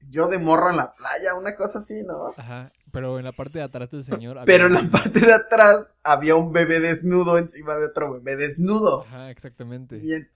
[0.08, 2.28] yo de morro en la playa, una cosa así, ¿no?
[2.36, 2.72] Ajá.
[2.92, 4.38] Pero en la parte de atrás del señor.
[4.38, 8.36] había Pero en la parte de atrás había un bebé desnudo encima de otro bebé
[8.36, 9.02] desnudo.
[9.02, 9.98] Ajá, exactamente.
[10.02, 10.30] Y en-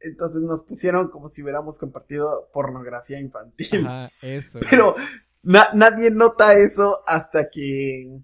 [0.00, 3.86] entonces nos pusieron como si hubiéramos compartido pornografía infantil.
[3.86, 4.60] Ajá, eso.
[4.70, 4.94] Pero
[5.42, 8.20] na- nadie nota eso hasta que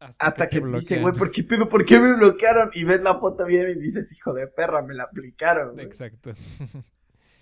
[0.00, 1.68] hasta te que dice, güey, ¿por qué pedo?
[1.68, 2.70] ¿Por qué me bloquearon?
[2.74, 5.74] Y ves la foto bien y dices, hijo de perra, me la aplicaron.
[5.74, 5.86] güey".
[5.86, 6.32] Exacto.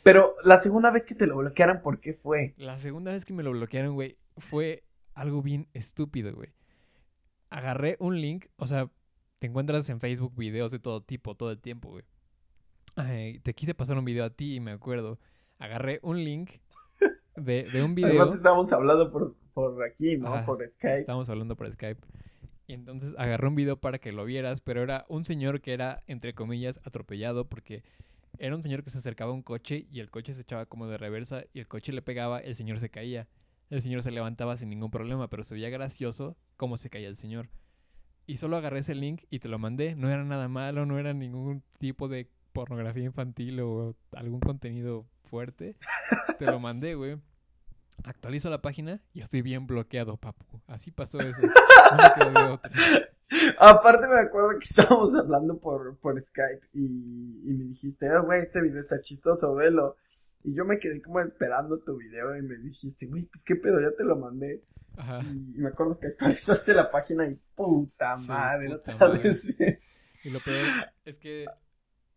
[0.09, 2.55] Pero la segunda vez que te lo bloquearon, ¿por qué fue?
[2.57, 6.49] La segunda vez que me lo bloquearon, güey, fue algo bien estúpido, güey.
[7.51, 8.90] Agarré un link, o sea,
[9.38, 12.05] te encuentras en Facebook videos de todo tipo, todo el tiempo, güey.
[12.97, 15.18] Ay, te quise pasar un video a ti y me acuerdo.
[15.59, 16.53] Agarré un link
[17.37, 18.09] de, de un video.
[18.09, 20.33] Además estábamos hablando por, por aquí, ¿no?
[20.33, 21.01] Ajá, por Skype.
[21.01, 22.01] Estábamos hablando por Skype.
[22.66, 26.03] Y entonces agarré un video para que lo vieras, pero era un señor que era,
[26.07, 27.83] entre comillas, atropellado porque
[28.38, 30.87] era un señor que se acercaba a un coche y el coche se echaba como
[30.87, 33.29] de reversa y el coche le pegaba, el señor se caía.
[33.71, 37.17] El señor se levantaba sin ningún problema, pero se veía gracioso cómo se caía el
[37.17, 37.51] señor.
[38.27, 39.95] Y solo agarré ese link y te lo mandé.
[39.95, 45.77] No era nada malo, no era ningún tipo de pornografía infantil o algún contenido fuerte.
[46.38, 47.19] Te lo mandé, güey.
[48.05, 50.61] Actualizo la página y estoy bien bloqueado, papu.
[50.67, 51.41] Así pasó eso.
[51.43, 52.71] No quedó otra.
[53.59, 58.41] Aparte me acuerdo que estábamos hablando por, por Skype y, y me dijiste, "Oh, güey,
[58.41, 59.97] este video está chistoso, velo.
[60.45, 63.81] Y yo me quedé como esperando tu video y me dijiste, güey, pues qué pedo,
[63.81, 64.64] ya te lo mandé.
[64.97, 65.21] Ajá.
[65.23, 69.23] Y, me acuerdo que actualizaste la página y puta Sí, madre, puta otra madre.
[69.25, 69.57] vez.
[70.25, 70.67] Y lo peor
[71.05, 71.45] es que,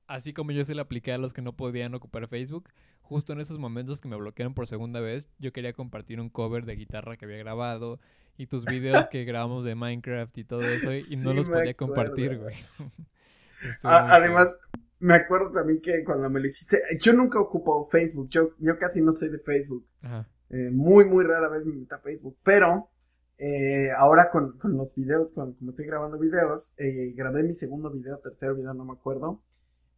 [0.08, 2.69] así como yo se le apliqué a los que no podían ocupar Facebook,
[3.12, 6.63] justo en esos momentos que me bloquearon por segunda vez, yo quería compartir un cover
[6.63, 8.00] de guitarra que había grabado
[8.38, 12.39] y tus videos que grabamos de Minecraft y todo eso, y, no los podía compartir,
[12.39, 12.56] güey.
[13.69, 14.17] Estuvo A- muy feo.
[14.17, 14.58] además,
[15.00, 19.02] me acuerdo también que cuando me lo hiciste, yo nunca ocupo Facebook, yo, yo casi
[19.02, 19.86] no soy de Facebook.
[20.04, 20.30] Ajá.
[20.50, 22.89] Eh, muy, muy rara vez me meto a Facebook, pero
[23.38, 27.91] eh, ahora con, con los videos, con, como estoy grabando videos, eh, grabé mi segundo
[27.91, 29.41] video, tercer video, no me acuerdo,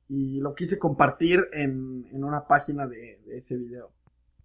[0.10, 3.92] y lo quise compartir en, en una página de, de ese video.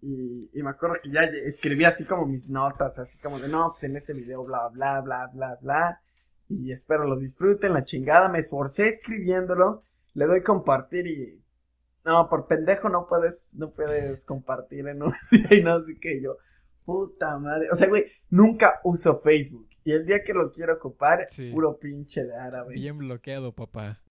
[0.01, 3.67] Y, y me acuerdo que ya escribí así como mis notas, así como de, no,
[3.69, 6.01] pues en este video, bla, bla, bla, bla, bla,
[6.47, 9.81] y espero lo disfruten, la chingada, me esforcé escribiéndolo,
[10.13, 11.43] le doy compartir y
[12.05, 16.21] no, por pendejo no puedes, no puedes compartir en un día y no así que
[16.21, 16.37] yo,
[16.85, 21.27] puta madre, o sea, güey, nunca uso Facebook y el día que lo quiero ocupar,
[21.29, 21.51] Sí.
[21.51, 22.73] puro pinche de árabe.
[22.75, 24.01] Bien bloqueado, papá.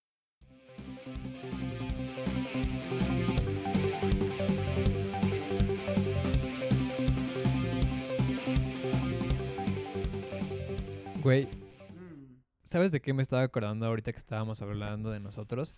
[11.23, 11.47] Güey,
[11.95, 15.75] Mm, ¿sabes de qué me estaba acordando ahorita que estábamos hablando de nosotros?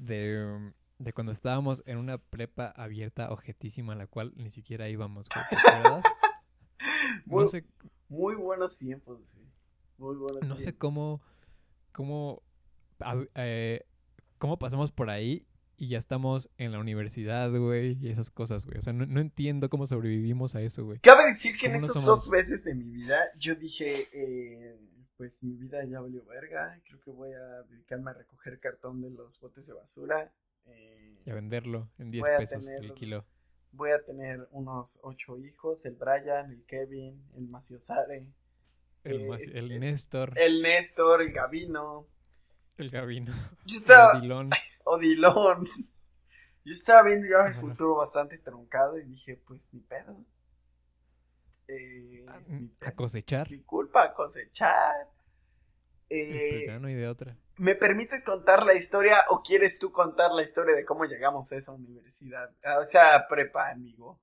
[0.00, 5.26] de, de cuando estábamos en una prepa abierta, objetísima, a la cual ni siquiera íbamos,
[5.34, 6.04] güey, ¿te acuerdas?
[7.26, 7.64] Muy, No sé,
[8.08, 9.46] muy buenos tiempos, güey.
[9.96, 11.22] Muy buenos no sé cómo,
[11.92, 12.42] cómo,
[13.34, 13.86] eh,
[14.38, 18.78] cómo pasamos por ahí y ya estamos en la universidad, güey, y esas cosas, güey.
[18.78, 20.98] O sea, no, no entiendo cómo sobrevivimos a eso, güey.
[21.00, 22.08] Cabe decir que en ¿Cómo no esas somos?
[22.24, 24.78] dos veces de mi vida yo dije, eh,
[25.16, 29.10] pues mi vida ya valió verga, creo que voy a dedicarme a recoger cartón de
[29.10, 30.32] los botes de basura.
[30.66, 33.24] eh, Y a venderlo en 10 Voy a pesos tener- el kilo.
[33.72, 38.26] voy a tener unos ocho hijos, el Brian, el Kevin, el Maciosare,
[39.04, 42.06] El, Eh, es- el es- Néstor, el Néstor, el Gavino.
[42.78, 43.32] el Gavino,
[43.66, 44.48] Yo el estaba, Odilón.
[44.84, 45.64] Odilon.
[46.64, 50.24] Yo estaba viendo ya mi futuro bastante truncado y dije, pues ni pedo.
[51.68, 53.46] Eh, es mi a pedo, cosechar.
[53.46, 55.08] es mi culpa cosechar.
[56.08, 57.36] Y Eh, pues ya no hay de otra.
[57.56, 61.56] ¿Me permites contar la historia o quieres tú contar la historia de cómo llegamos a
[61.56, 62.50] esa universidad?
[62.64, 64.20] A esa prepa, amigo.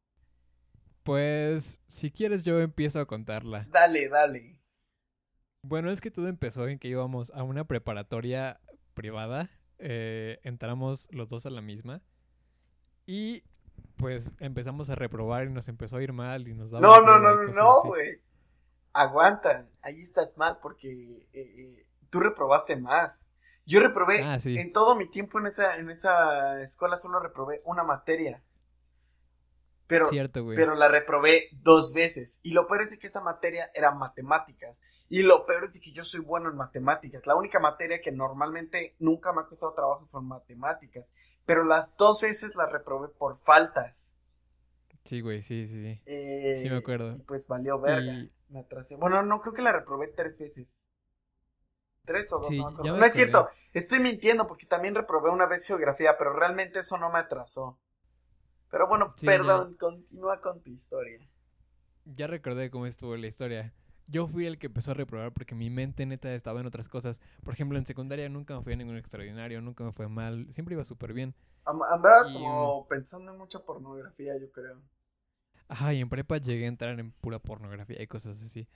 [1.04, 3.65] Pues, si quieres yo empiezo a contarla.
[3.71, 4.60] Dale, dale.
[5.63, 8.60] Bueno, es que todo empezó en que íbamos a una preparatoria
[8.93, 9.50] privada.
[9.82, 12.02] Eh, entramos los dos a la misma.
[13.06, 13.44] Y
[13.98, 17.20] pues empezamos a reprobar y nos empezó a ir mal y nos daba No, no,
[17.20, 18.22] no, no, no, güey.
[18.94, 23.26] Aguanta, ahí estás mal porque eh, eh, tú reprobaste más.
[23.65, 24.58] Yo reprobé Ah, sí.
[24.58, 28.44] en todo mi tiempo en esa, en esa escuela solo reprobé una materia.
[29.88, 32.39] Pero, Cierto, pero la reprobé dos veces.
[32.44, 34.80] Y lo peor es de que esa materia era matemáticas.
[35.12, 37.28] Y lo peor es que yo soy bueno en matemáticas.
[37.28, 41.13] La única materia que normalmente nunca me ha costado trabajo son matemáticas.
[41.45, 44.13] Pero las dos veces la reprobé por faltas.
[45.04, 46.00] Sí, güey, sí, sí, sí.
[46.06, 47.17] Eh, Sí, me acuerdo.
[47.17, 48.13] Y pues valió verga.
[48.13, 48.95] Y- Me atrasé.
[48.95, 50.86] Bueno, no, creo que la reprobé tres veces.
[52.06, 52.86] Tres o dos, Sí, no me acuerdo.
[52.86, 56.80] ya me No es cierto, estoy mintiendo porque también reprobé una vez geografía, pero realmente
[56.80, 57.78] eso no me atrasó.
[58.69, 61.19] Pero bueno, Sí, perdón, continúa con tu historia.
[62.15, 63.74] Ya recordé cómo estuvo la historia.
[64.08, 67.22] Yo fui el que empezó a reprobar porque mi mente neta estaba en otras cosas.
[67.44, 70.74] Por ejemplo, en secundaria nunca me fui a ningún extraordinario, nunca me fue mal, siempre
[70.76, 71.34] iba súper bien.
[71.66, 74.82] Andabas Y, como pensando en mucha pornografía, yo creo.
[75.68, 78.68] Ajá, y en prepa llegué a entrar en pura pornografía y cosas así.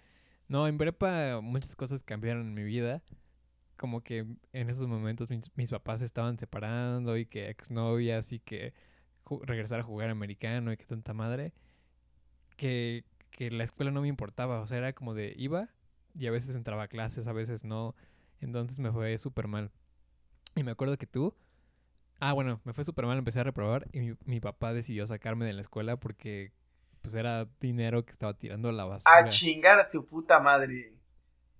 [0.48, 3.04] No, en prepa muchas cosas cambiaron en mi vida.
[3.78, 8.40] Como que en esos momentos mis, mis papás se estaban separando y que exnovias y
[8.40, 8.74] que
[9.42, 11.54] regresar a jugar americano y que tanta madre.
[12.58, 13.04] Que,
[13.36, 14.62] que la escuela no me importaba.
[14.62, 15.70] O sea, era como de iba
[16.14, 17.96] y a veces entraba a clases, a veces no.
[18.40, 19.72] Entonces me fue súper mal.
[20.56, 21.36] Y me acuerdo que tú...
[22.20, 25.46] Ah, bueno, me fue súper mal, empecé a reprobar y mi, mi papá decidió sacarme
[25.46, 26.54] de la escuela porque
[27.02, 29.12] pues era dinero que estaba tirando a la basura.
[29.18, 30.98] A chingar a su puta madre.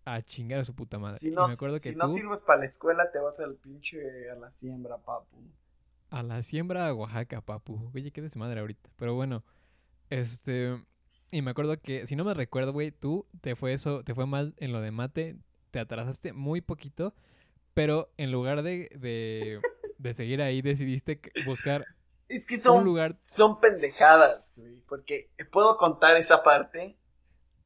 [0.06, 1.20] a chingar a su puta madre.
[1.20, 3.40] Si Y no, me acuerdo que si tú no sirves para la escuela, te vas
[3.40, 5.52] al pinche a la siembra, papu.
[6.10, 7.92] a la siembra a Oaxaca, papu.
[7.94, 8.90] Oye, qué desmadre ahorita.
[8.96, 9.44] Pero bueno,
[10.10, 10.84] este
[11.32, 14.26] y me acuerdo que si no me recuerdo, güey, tú te fue eso, te fue
[14.26, 15.38] mal en lo de mate,
[15.72, 17.14] te atrasaste muy poquito,
[17.74, 19.62] pero en lugar de de,
[20.00, 21.88] de seguir ahí decidiste buscar
[22.28, 24.80] Es que un son, lugar, son pendejadas, güey.
[24.88, 26.98] Porque puedo contar esa parte.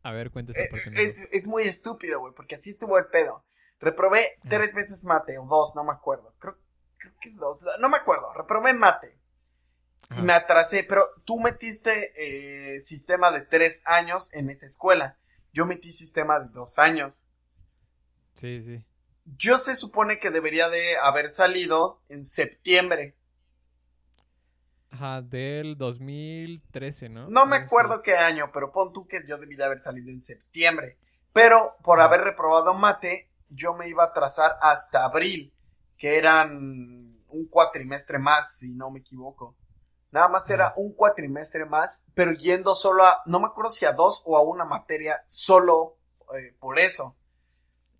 [0.04, 3.08] a ver, cuéntese Eh, por qué es, es muy estúpido, güey, porque así estuvo el
[3.08, 3.46] pedo.
[3.80, 6.36] Reprobé tres veces mate, o dos, no me acuerdo.
[6.40, 6.58] Creo,
[6.98, 8.34] creo que dos, no me acuerdo.
[8.34, 9.19] Reprobé mate.
[10.12, 10.24] Y Ajá.
[10.24, 15.18] me atrasé, pero tú metiste eh, sistema de tres años en esa escuela.
[15.54, 17.24] Yo metí sistema de dos años.
[18.36, 18.84] Sí, sí.
[19.26, 23.16] Yo se supone que debería de haber salido en septiembre.
[24.92, 27.30] Ajá, del 2013, ¿no?
[27.30, 30.22] No me acuerdo qué año, pero pon tú que yo debí de haber salido en
[30.22, 30.98] septiembre.
[31.32, 35.54] Pero por haber reprobado mate, yo me iba a atrasar hasta abril,
[35.98, 39.56] que eran un cuatrimestre más, si no me equivoco.
[40.12, 43.94] Nada más era un cuatrimestre más, pero yendo solo a, no me acuerdo si a
[43.94, 46.00] dos o a una materia, solo
[46.36, 47.16] eh, por eso.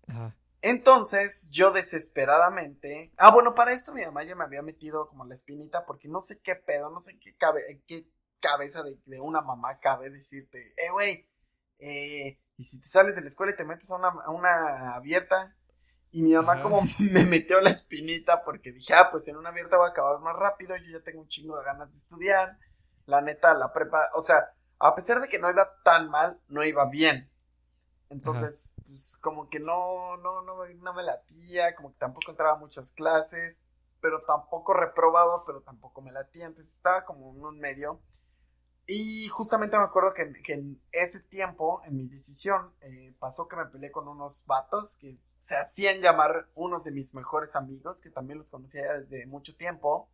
[0.08, 0.36] Ajá.
[0.62, 3.12] Entonces, yo desesperadamente.
[3.16, 6.20] Ah, bueno, para esto mi mamá ya me había metido como la espinita, porque no
[6.20, 8.06] sé qué pedo, no sé qué cabe, en qué
[8.40, 11.28] cabeza de, de una mamá cabe decirte, eh, güey,
[11.78, 14.94] eh, y si te sales de la escuela y te metes a una, a una
[14.94, 15.56] abierta.
[16.12, 19.76] Y mi mamá como me metió la espinita porque dije, ah, pues en una abierta
[19.76, 22.58] voy a acabar más rápido, yo ya tengo un chingo de ganas de estudiar.
[23.06, 26.64] La neta, la prepa, o sea, a pesar de que no iba tan mal, no
[26.64, 27.30] iba bien.
[28.08, 32.58] Entonces, pues como que no, no, no, no me latía, como que tampoco entraba a
[32.58, 33.62] muchas clases,
[34.00, 38.00] pero tampoco reprobaba, pero tampoco me latía, entonces estaba como en un medio.
[38.86, 43.54] Y justamente me acuerdo que, que en ese tiempo, en mi decisión, eh, pasó que
[43.54, 48.10] me peleé con unos vatos que se hacían llamar unos de mis mejores amigos, que
[48.10, 50.10] también los conocía desde mucho tiempo.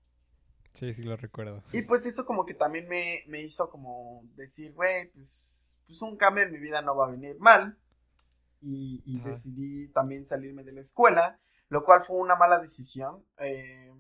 [0.75, 1.65] Sí, sí lo recuerdo.
[1.73, 6.17] Y pues eso como que también me, me hizo como decir, güey, pues, pues un
[6.17, 7.77] cambio en mi vida no va a venir mal.
[8.61, 13.25] Y, decidí también salirme de la escuela, lo cual fue una mala decisión.
[13.39, 13.93] Eh,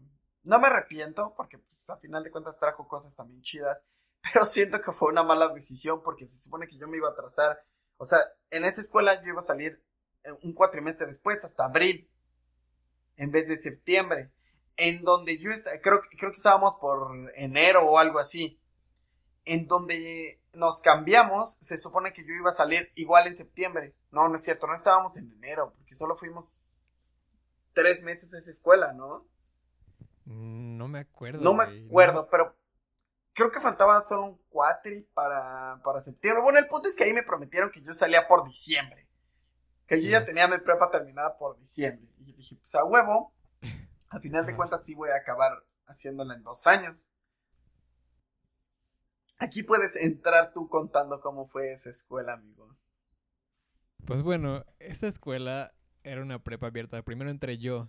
[0.44, 3.84] no me arrepiento porque pues, a final de cuentas trajo cosas también chidas,
[4.32, 7.12] pero siento que fue una mala decisión porque se supone que yo me iba a
[7.12, 7.60] atrasar.
[7.96, 8.18] O sea,
[8.50, 9.85] en esa escuela yo iba a salir
[10.42, 12.08] un cuatrimestre después, hasta abril,
[13.16, 14.30] en vez de septiembre
[14.78, 15.50] en donde yo
[15.82, 18.60] creo, creo que estábamos por enero o algo así.
[19.44, 23.94] en donde nos cambiamos, se supone que yo iba a salir igual en septiembre.
[24.10, 27.14] No, no es cierto, no estábamos en enero, porque solo fuimos
[27.72, 29.26] tres meses a esa escuela, ¿no?
[30.24, 31.40] Mm, No me acuerdo.
[31.42, 32.56] No me no acuerdo, pero
[33.34, 36.42] creo que faltaba solo un cuatri para, para septiembre.
[36.42, 39.08] Bueno, el punto es que ahí me prometieron que yo salía por diciembre.
[39.86, 42.08] Que yo ya tenía mi prepa terminada por diciembre.
[42.18, 43.32] Y yo dije, pues a huevo.
[44.08, 47.00] Al final de cuentas sí voy a acabar haciéndola en dos años.
[49.38, 52.74] Aquí puedes entrar tú contando cómo fue esa escuela, amigo.
[54.06, 55.74] Pues bueno, esa escuela
[56.04, 57.02] era una prepa abierta.
[57.02, 57.88] Primero entré yo,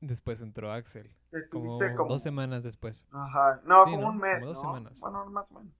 [0.00, 1.14] después entró Axel.
[1.30, 2.10] Como, Estuviste como...
[2.10, 3.06] dos semanas después.
[3.10, 3.60] Ajá.
[3.64, 4.08] No, Sí, como ¿no?
[4.10, 4.68] un mes, Como dos ¿no?
[4.68, 5.00] semanas.
[5.00, 5.74] Bueno, más o menos.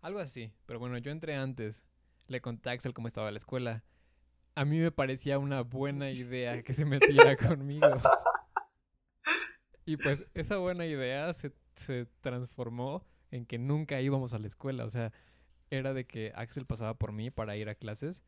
[0.00, 0.52] Algo así.
[0.66, 1.84] Pero bueno, yo entré antes.
[2.28, 3.82] Le conté a Axel cómo estaba la escuela.
[4.58, 7.86] A mí me parecía una buena idea que se metiera conmigo.
[9.84, 14.84] Y pues esa buena idea se, se transformó en que nunca íbamos a la escuela.
[14.84, 15.12] O sea,
[15.70, 18.24] era de que Axel pasaba por mí para ir a clases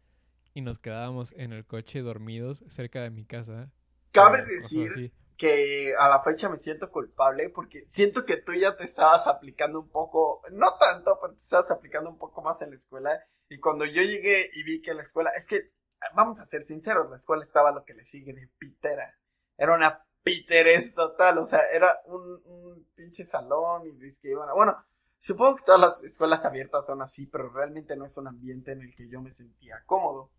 [0.55, 3.73] y nos quedábamos en el coche dormidos cerca de mi casa.
[4.13, 8.77] Cabe cosas decir que a la fecha me siento culpable porque siento que tú ya
[8.77, 12.71] te estabas aplicando un poco, no tanto, pero te estabas aplicando un poco más en
[12.71, 13.11] la escuela.
[13.49, 15.73] Y cuando yo llegué y vi que la escuela, es que,
[16.15, 19.19] vamos a ser sinceros, la escuela estaba lo que le sigue de pitera.
[19.57, 24.49] Era una piterez total, o sea, era un, un pinche salón y dice que iban
[24.49, 24.77] a- bueno,
[25.19, 28.83] supongo que todas las escuelas abiertas son así, pero realmente no es un ambiente en
[28.83, 30.31] el que yo me sentía cómodo.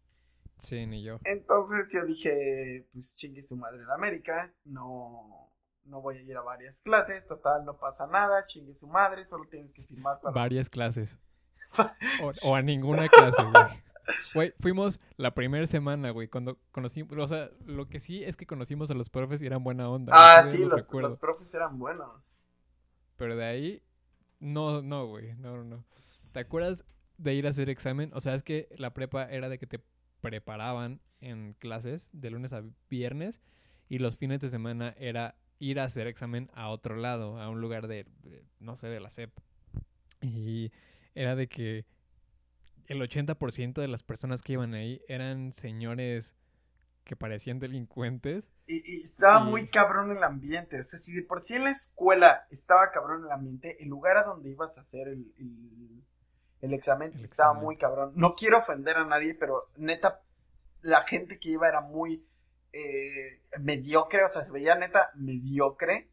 [0.60, 1.18] Sí, ni yo.
[1.24, 5.52] Entonces yo dije, pues chingue su madre en América, no,
[5.86, 9.48] no voy a ir a varias clases, total, no pasa nada, chingue su madre, solo
[9.50, 10.34] tienes que firmar para...
[10.36, 11.18] Varias clases.
[12.22, 13.84] O, o a ninguna clase, güey.
[14.34, 18.46] Güey, fuimos la primera semana, güey, cuando conocimos, o sea, lo que sí es que
[18.46, 20.12] conocimos a los profes y eran buena onda.
[20.16, 22.38] Ah, sí, los los profes eran buenos.
[23.18, 23.84] Pero de ahí,
[24.40, 25.86] no, no, güey, no, no, no.
[26.34, 26.84] ¿Te acuerdas
[27.18, 28.12] de ir a hacer examen?
[28.14, 29.84] O sea, es que la prepa era de que te
[30.22, 33.42] preparaban en clases de lunes a viernes
[33.90, 37.62] y los fines de semana era ir a hacer examen a otro lado, a un
[37.62, 39.32] lugar de, de, no sé, de la SEP.
[40.22, 40.72] Y
[41.14, 41.86] era de que
[42.88, 46.36] el 80% de las personas que iban ahí eran señores
[47.04, 48.52] que parecían delincuentes.
[48.68, 51.64] Y, y estaba Y- muy cabrón el ambiente, o sea, si de por sí en
[51.66, 56.04] la escuela estaba cabrón el ambiente, el lugar a donde ibas a hacer el, el,
[56.62, 57.64] el examen El estaba examen.
[57.64, 58.14] muy cabrón.
[58.16, 60.22] No quiero ofender a nadie, pero neta,
[60.82, 62.26] la gente que iba era muy
[62.74, 66.10] eh, mediocre, o sea, se veía neta mediocre.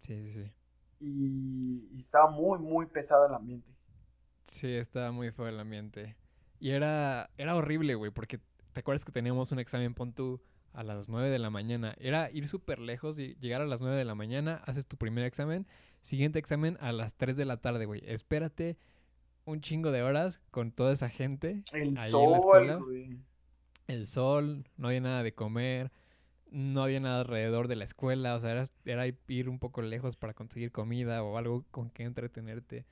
[0.00, 0.52] Sí, sí, sí.
[1.00, 3.68] y, y estaba muy, muy pesado el ambiente.
[4.52, 6.14] Sí, estaba muy feo el ambiente.
[6.60, 8.38] Y era, era horrible, güey, porque
[8.74, 10.42] te acuerdas que teníamos un examen, pon tú,
[10.74, 11.96] a las 9 de la mañana.
[11.98, 15.24] Era ir súper lejos y llegar a las 9 de la mañana, haces tu primer
[15.24, 15.66] examen,
[16.02, 18.02] siguiente examen a las 3 de la tarde, güey.
[18.04, 18.76] Espérate
[19.46, 21.62] un chingo de horas con toda esa gente.
[21.72, 23.20] El sol, güey.
[23.86, 25.90] El sol, no había nada de comer,
[26.50, 30.16] no había nada alrededor de la escuela, o sea, era, era ir un poco lejos
[30.16, 32.84] para conseguir comida o algo con que entretenerte.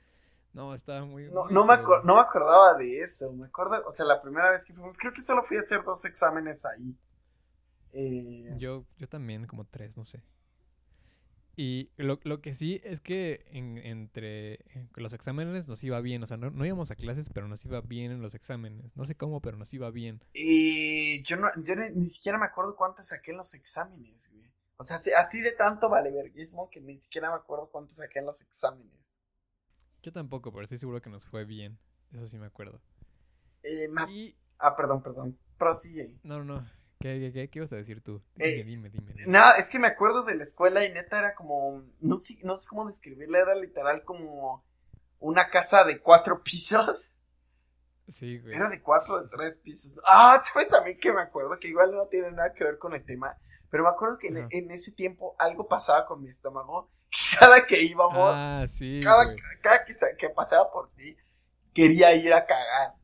[0.52, 1.24] No, estaba muy...
[1.30, 3.32] No, muy no, me acor- no me acordaba de eso.
[3.34, 5.84] Me acuerdo, o sea, la primera vez que fuimos, creo que solo fui a hacer
[5.84, 6.94] dos exámenes ahí.
[7.92, 10.22] Eh, Yo, yo también, como tres, no sé.
[11.56, 16.22] Y lo, lo que sí es que en- entre en los exámenes nos iba bien.
[16.22, 18.96] O sea, no, no íbamos a clases, pero nos iba bien en los exámenes.
[18.96, 20.22] No sé cómo, pero nos iba bien.
[20.32, 24.50] y yo, no, yo ni, ni siquiera me acuerdo cuánto saqué en los exámenes, güey.
[24.78, 28.26] O sea, así, así de tanto valeverguismo que ni siquiera me acuerdo cuánto saqué en
[28.26, 28.99] los exámenes.
[30.02, 31.78] Yo tampoco, pero estoy seguro que nos fue bien.
[32.12, 32.80] Eso sí me acuerdo.
[33.62, 34.36] Eh, Y...
[34.58, 35.38] Ah, perdón, perdón.
[35.58, 36.18] Prosigue.
[36.22, 36.66] No, no, no.
[37.00, 38.22] ¿Qué, qué, qué, qué ibas a decir tú?
[38.38, 39.12] Eh, Dime, dime, dime.
[39.12, 39.26] dime.
[39.26, 42.56] Nada, es que me acuerdo de la escuela y neta era como, no sé, no
[42.56, 44.64] sé cómo describirla, era literal como
[45.18, 47.12] una casa de cuatro pisos.
[48.08, 48.54] Sí, güey.
[48.54, 49.98] Era de cuatro de tres pisos.
[50.06, 53.04] Ah, sabes también que me acuerdo que igual no tiene nada que ver con el
[53.04, 53.38] tema,
[53.70, 56.90] pero me acuerdo que en ese tiempo algo pasaba con mi estómago.
[57.38, 61.16] Cada que íbamos, Ah, sí, cada, cada que, que pasaba por ti,
[61.74, 62.94] quería ir a cagar.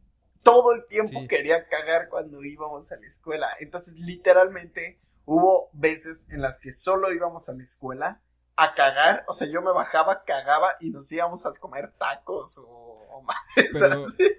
[0.44, 1.28] Todo el tiempo Sí.
[1.28, 3.48] quería cagar cuando íbamos a la escuela.
[3.58, 8.20] Entonces, literalmente, hubo veces en las que solo íbamos a la escuela
[8.56, 9.24] a cagar.
[9.28, 13.76] O sea, yo me bajaba, cagaba y nos íbamos a comer tacos o, o madres
[13.80, 14.22] Pero- así.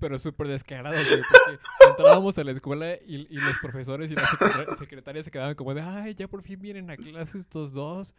[0.00, 1.60] Pero súper descarados, güey, porque
[1.90, 5.74] entrábamos a la escuela y, y los profesores y las secretar- secretarias se quedaban como
[5.74, 8.14] de, ay, ya por fin vienen a clase estos dos.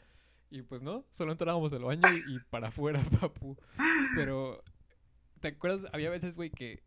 [0.51, 3.57] Y pues no, solo entrábamos al baño y, y para afuera, papu.
[4.15, 4.61] Pero,
[5.39, 5.89] ¿te acuerdas?
[5.93, 6.83] Había veces, güey, que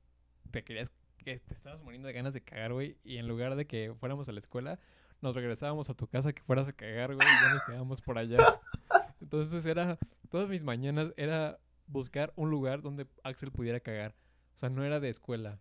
[0.51, 3.67] te querías, que te estabas muriendo de ganas de cagar, güey, y en lugar de
[3.67, 4.79] que fuéramos a la escuela,
[5.23, 8.19] nos regresábamos a tu casa que fueras a cagar, güey, y ya nos quedábamos por
[8.19, 8.61] allá.
[9.23, 9.99] Entonces era,
[10.31, 14.15] todas mis mañanas era buscar un lugar donde Axel pudiera cagar.
[14.55, 15.59] O sea, no era de escuela.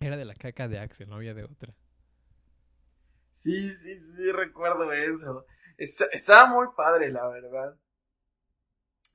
[0.00, 1.76] Era de la caca de Axel, no había de otra.
[3.30, 5.46] Sí, sí, sí, recuerdo eso.
[5.80, 7.76] Estaba muy padre, la verdad.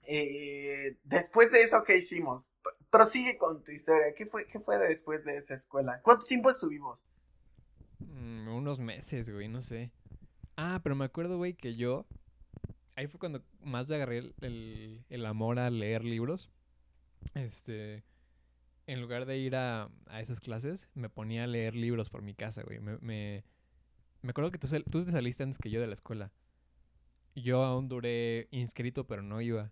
[0.07, 2.49] Eh, después de eso, ¿qué hicimos?
[2.89, 4.13] Prosigue con tu historia.
[4.15, 5.99] ¿Qué fue, ¿Qué fue después de esa escuela?
[6.01, 7.05] ¿Cuánto tiempo estuvimos?
[7.99, 9.91] Mm, unos meses, güey, no sé.
[10.57, 12.05] Ah, pero me acuerdo, güey, que yo...
[12.95, 16.51] Ahí fue cuando más le agarré el, el- el amor a leer libros.
[17.35, 18.03] Este...
[18.87, 22.35] En lugar de ir a, a esas clases, me ponía a leer libros por mi
[22.35, 22.79] casa, güey.
[22.81, 23.43] Me, me,
[24.21, 26.31] me acuerdo que tú, tú te saliste antes que yo de la escuela.
[27.35, 29.71] Yo aún duré inscrito, pero no iba.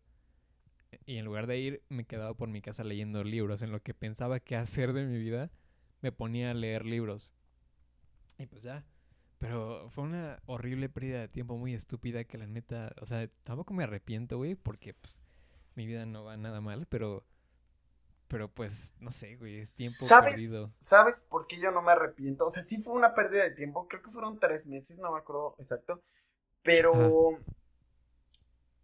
[1.05, 3.61] Y en lugar de ir, me quedaba por mi casa leyendo libros.
[3.61, 5.49] En lo que pensaba qué hacer de mi vida,
[6.01, 7.29] me ponía a leer libros.
[8.37, 8.85] Y pues ya.
[9.39, 13.73] Pero fue una horrible pérdida de tiempo muy estúpida que la neta, o sea, tampoco
[13.73, 15.19] me arrepiento, güey, porque pues
[15.75, 17.25] mi vida no va nada mal, pero
[18.27, 20.33] pero pues no sé, güey, es tiempo ¿Sabes?
[20.33, 20.73] perdido.
[20.79, 22.45] ¿Sabes por qué yo no me arrepiento?
[22.45, 23.87] O sea, sí fue una pérdida de tiempo.
[23.87, 26.01] Creo que fueron tres meses, no me acuerdo exacto.
[26.63, 27.39] Pero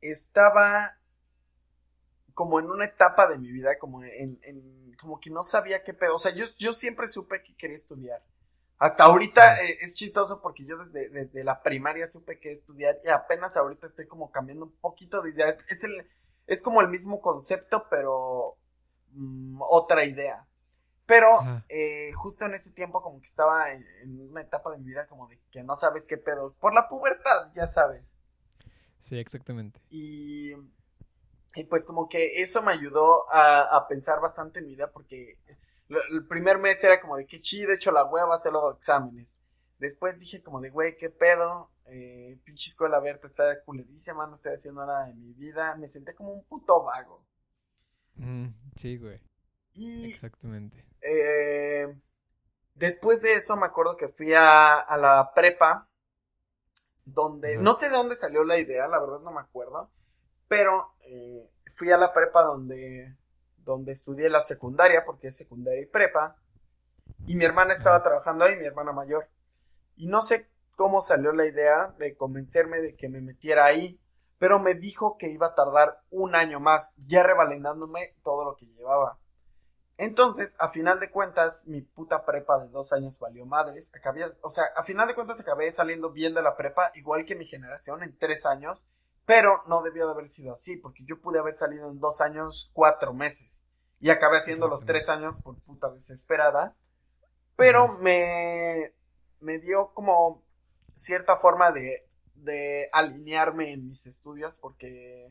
[0.02, 0.98] estaba
[2.34, 5.94] como en una etapa de mi vida, como en, en- como que no sabía qué
[5.94, 6.16] pedo.
[6.16, 8.22] O sea, yo, yo siempre supe que quería estudiar.
[8.80, 13.10] Hasta ahorita eh, es chistoso porque yo desde, desde la primaria supe que estudiar y
[13.10, 15.50] apenas ahorita estoy como cambiando un poquito de idea.
[15.50, 16.08] Es, es, el,
[16.48, 18.58] es como el mismo concepto, pero
[19.14, 20.48] mm, otra idea.
[21.10, 24.86] Pero eh, justo en ese tiempo como que estaba en, en una etapa de mi
[24.86, 26.53] vida como de que no sabes qué pedo.
[26.53, 28.16] Por la pubertad, ya sabes.
[29.01, 29.82] Sí, exactamente.
[29.89, 30.53] Y,
[31.55, 35.39] y pues como que eso me ayudó a, a pensar bastante en mi vida porque
[35.88, 39.28] lo- el primer mes era como de qué chido, hecho la hueva, hacer luego exámenes.
[39.80, 44.53] Después dije como de, güey, qué pedo, eh, pinche escuela abierta está culerísima, no estoy
[44.53, 45.76] haciendo nada de mi vida.
[45.76, 47.26] Me senté como un puto vago.
[48.76, 49.20] Sí, güey,
[49.80, 50.86] Y exactamente.
[51.02, 51.88] eh,
[52.76, 55.90] después de eso me acuerdo que fui a, a la prepa,
[57.06, 57.60] donde, Ajá.
[57.60, 59.92] no sé de dónde salió la idea, la verdad no me acuerdo,
[60.48, 63.18] pero eh, fui a la prepa donde,
[63.58, 66.38] donde estudié la secundaria, porque es secundaria y prepa,
[67.26, 68.04] y mi hermana estaba Ajá.
[68.04, 69.30] trabajando ahí, mi hermana mayor,
[69.98, 74.00] y no sé cómo salió la idea de convencerme de que me metiera ahí,
[74.40, 78.68] pero me dijo que iba a tardar un año más, ya revalidándome todo lo que
[78.68, 79.20] llevaba.
[80.02, 83.91] Entonces, a final de cuentas, mi puta prepa de dos años valió madres.
[83.93, 87.36] Acabé, o sea, a final de cuentas acabé saliendo bien de la prepa, igual que
[87.36, 88.86] mi generación, en tres años.
[89.26, 92.72] Pero no debió de haber sido así, porque yo pude haber salido en dos años,
[92.72, 93.62] cuatro meses.
[94.00, 96.78] Y acabé haciendo los tres años por puta desesperada.
[97.58, 98.93] Pero me,
[99.41, 100.45] me dio como
[100.93, 105.30] cierta forma de, de alinearme en mis estudios, porque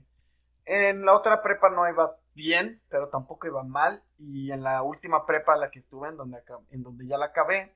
[0.66, 4.04] en la otra prepa no iba bien, pero tampoco iba mal.
[4.18, 6.38] Y en la última prepa a la que estuve, en donde,
[6.70, 7.72] en donde ya la acabé,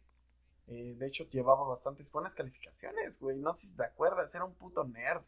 [0.66, 3.38] eh, de hecho llevaba bastantes buenas calificaciones, güey.
[3.38, 5.22] No sé si te acuerdas, era un puto nerd.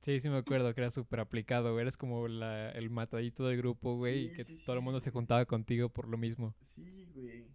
[0.00, 1.82] Sí, sí me acuerdo que era súper aplicado, güey.
[1.82, 5.10] Eres como la, el matadito del grupo, güey, y que sí, todo el mundo se
[5.10, 6.54] juntaba contigo por lo mismo.
[6.60, 7.46] Sí, güey.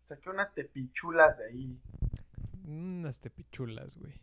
[0.00, 1.78] Saqué unas tepichulas de ahí.
[2.64, 4.20] Unas tepichulas, güey.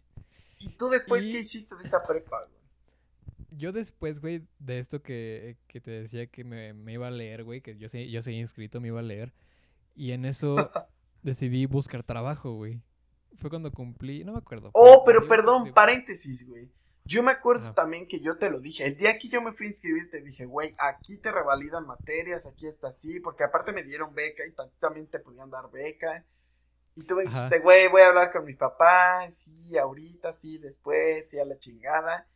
[0.60, 2.58] ¿Y tú después Y- qué hiciste de esa prepa, güey?
[3.58, 7.44] Yo después, güey, de esto que, que te decía que me, me iba a leer,
[7.44, 9.34] güey, que yo, yo seguía inscrito, me iba a leer.
[9.96, 10.56] Y en eso
[11.24, 12.82] decidí buscar trabajo, güey.
[13.38, 14.70] Fue cuando cumplí, no me acuerdo.
[14.74, 16.72] Oh, pero perdón, bastante- paréntesis, güey.
[17.04, 17.74] Yo me acuerdo Ajá.
[17.74, 18.86] también que yo te lo dije.
[18.86, 22.46] El día que yo me fui a inscribir, te dije, güey, aquí te revalidan materias,
[22.46, 26.26] aquí está así, porque aparte me dieron beca y ta- también te podían dar beca.
[26.96, 31.30] Y tú me dijiste, güey, voy a hablar con mi papá, sí, ahorita, sí, después,
[31.30, 32.28] sí, a la chingada.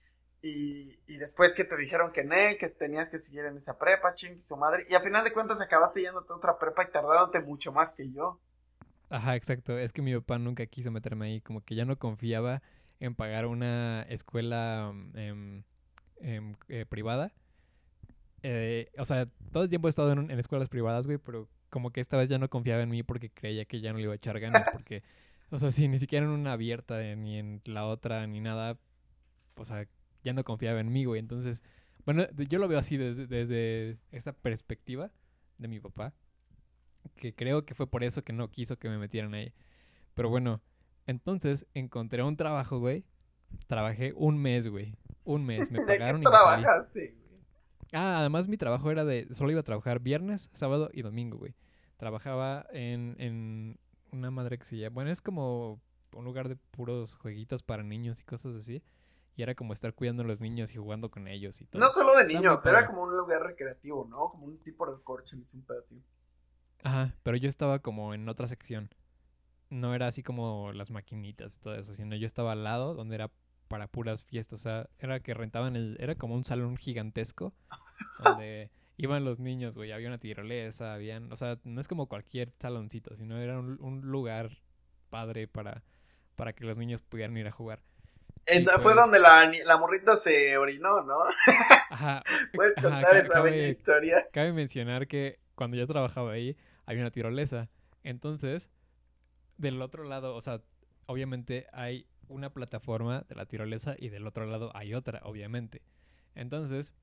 [0.41, 3.77] Y, y después que te dijeron que en él, que tenías que seguir en esa
[3.77, 4.87] prepa, ching, su madre.
[4.89, 8.09] Y a final de cuentas acabaste yéndote a otra prepa y tardándote mucho más que
[8.11, 8.39] yo.
[9.09, 9.77] Ajá, exacto.
[9.77, 12.63] Es que mi papá nunca quiso meterme ahí, como que ya no confiaba
[12.99, 15.63] en pagar una escuela em,
[16.21, 17.33] eh, privada.
[18.43, 21.91] Eh, o sea, todo el tiempo he estado en, en escuelas privadas, güey, pero como
[21.91, 24.13] que esta vez ya no confiaba en mí porque creía que ya no le iba
[24.13, 25.03] a echar ganas, porque,
[25.49, 28.77] o sea, si ni siquiera en una abierta, eh, ni en la otra, ni nada,
[29.55, 29.87] o sea,
[30.23, 31.19] ya no confiaba en mí, güey.
[31.19, 31.63] Entonces,
[32.05, 35.11] bueno, yo lo veo así desde, desde esa perspectiva
[35.57, 36.13] de mi papá,
[37.15, 39.53] que creo que fue por eso que no quiso que me metieran ahí.
[40.13, 40.61] Pero bueno,
[41.07, 43.05] entonces encontré un trabajo, güey.
[43.67, 44.95] Trabajé un mes, güey.
[45.23, 45.71] Un mes.
[45.71, 46.63] Me ¿De qué pagaron y me salí.
[46.63, 47.41] trabajaste, güey?
[47.93, 49.27] Ah, además mi trabajo era de...
[49.31, 51.55] Solo iba a trabajar viernes, sábado y domingo, güey.
[51.97, 53.79] Trabajaba en, en
[54.11, 54.95] una madre que se llama...
[54.95, 55.81] Bueno, es como
[56.13, 58.81] un lugar de puros jueguitos para niños y cosas así.
[59.35, 61.81] Y era como estar cuidando a los niños y jugando con ellos y todo.
[61.81, 64.29] No solo de niños, era como un lugar recreativo, ¿no?
[64.29, 66.05] Como un tipo de corcheles, un pedacito.
[66.83, 68.89] Ajá, pero yo estaba como en otra sección.
[69.69, 73.15] No era así como las maquinitas y todo eso, sino yo estaba al lado donde
[73.15, 73.31] era
[73.67, 74.59] para puras fiestas.
[74.59, 75.95] O sea, era que rentaban el.
[75.99, 77.53] Era como un salón gigantesco
[78.23, 79.93] donde iban los niños, güey.
[79.93, 81.31] Había una tirolesa, habían.
[81.31, 84.57] O sea, no es como cualquier saloncito, sino era un, un lugar
[85.09, 85.83] padre para,
[86.35, 87.81] para que los niños pudieran ir a jugar.
[88.79, 91.17] Fue donde la, la morrita se orinó, ¿no?
[91.89, 92.23] Ajá.
[92.53, 94.27] ¿Puedes contar esa cabe- bella historia?
[94.31, 97.69] Cabe mencionar que cuando yo trabajaba ahí, había una tirolesa.
[98.03, 98.69] Entonces,
[99.57, 100.61] del otro lado, o sea,
[101.05, 105.81] obviamente hay una plataforma de la tirolesa y del otro lado hay otra, obviamente.
[106.33, 106.93] Entonces,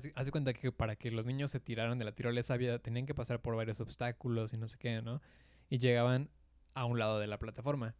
[0.00, 3.14] de cuenta que para que los niños se tiraran de la tirolesa había, tenían que
[3.14, 5.20] pasar por varios obstáculos y no sé qué, ¿no?
[5.68, 6.30] Y llegaban
[6.74, 7.94] a un lado de la plataforma.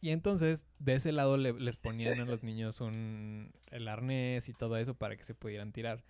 [0.00, 4.52] Y entonces, de ese lado le- les ponían a los niños un, el arnés y
[4.54, 6.04] todo eso para que se pudieran tirar.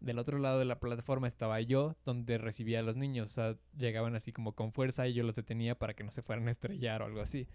[0.00, 3.30] Del otro lado de la plataforma estaba yo, donde recibía a los niños.
[3.30, 6.22] O sea, llegaban así como con fuerza y yo los detenía para que no se
[6.22, 7.48] fueran a estrellar o algo así.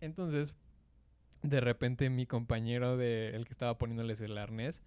[0.00, 0.54] Entonces,
[1.42, 4.82] de repente mi compañero de el que estaba poniéndoles el arnés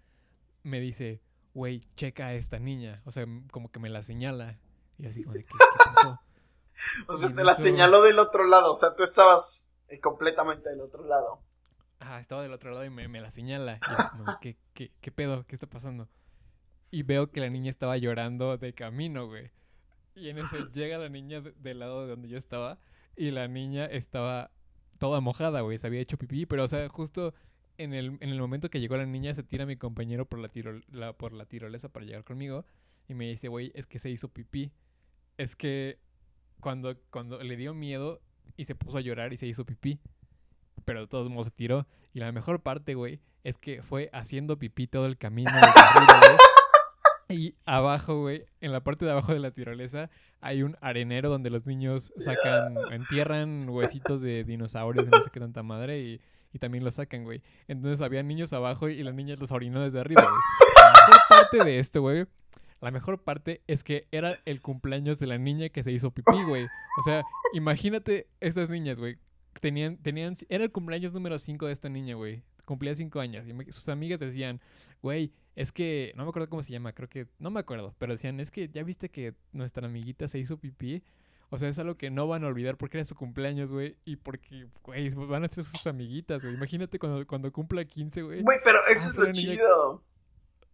[0.62, 1.20] me dice,
[1.54, 3.02] güey, checa a esta niña.
[3.04, 4.58] O sea, como que me la señala.
[4.96, 6.20] Y yo así como de, ¿qué, qué pasó?
[7.08, 10.68] O sea, Y te la señaló del otro lado, o sea, tú estabas eh, completamente
[10.70, 11.40] del otro lado.
[11.98, 13.78] Ajá, estaba del otro lado y me, me la señala.
[13.88, 15.46] Y es como, ¿qué, qué, ¿qué pedo?
[15.46, 16.08] ¿Qué está pasando?
[16.90, 19.50] Y veo que la niña estaba llorando de camino, güey.
[20.14, 22.78] Y en eso llega la niña de- del lado de donde yo estaba.
[23.16, 24.50] Y la niña estaba
[24.98, 25.78] toda mojada, güey.
[25.78, 26.44] Se había hecho pipí.
[26.46, 27.34] Pero, o sea, justo
[27.78, 30.48] en el, en el momento que llegó la niña, se tira mi compañero por la,
[30.48, 32.64] tiro, la- por la tirolesa para llegar conmigo.
[33.08, 34.72] Y me dice, güey, es que se hizo pipí.
[35.38, 35.98] Es que
[36.60, 38.20] cuando, cuando le dio miedo
[38.56, 39.98] y se puso a llorar y se hizo pipí.
[40.84, 41.86] Pero de todos modos se tiró.
[42.12, 45.50] Y la mejor parte, güey, es que fue haciendo pipí todo el camino.
[45.74, 46.38] carril, güey.
[47.28, 51.48] Y abajo, güey, en la parte de abajo de la tirolesa, hay un arenero donde
[51.48, 56.20] los niños sacan, entierran huesitos de dinosaurios y no sé qué tanta madre y,
[56.52, 57.42] y también los sacan, güey.
[57.68, 60.34] Entonces había niños abajo y la niña los orinó desde arriba, güey.
[60.76, 62.26] La mejor parte de esto, güey,
[62.82, 66.42] la mejor parte es que era el cumpleaños de la niña que se hizo pipí,
[66.46, 66.64] güey.
[66.98, 67.22] O sea,
[67.54, 69.18] imagínate esas niñas, güey.
[69.60, 72.42] Tenían, tenían, era el cumpleaños número 5 de esta niña, güey.
[72.64, 73.46] Cumplía 5 años.
[73.48, 74.60] Y me- sus amigas decían,
[75.00, 78.12] güey, es que, no me acuerdo cómo se llama, creo que, no me acuerdo, pero
[78.14, 81.02] decían, es que ya viste que nuestra amiguita se hizo pipí.
[81.50, 83.96] O sea, es algo que no van a olvidar porque era su cumpleaños, güey.
[84.06, 86.54] Y porque, güey, van a ser sus amiguitas, güey.
[86.54, 88.42] Imagínate cuando, cuando cumpla 15, güey.
[88.42, 90.02] Güey, pero eso es lo chido.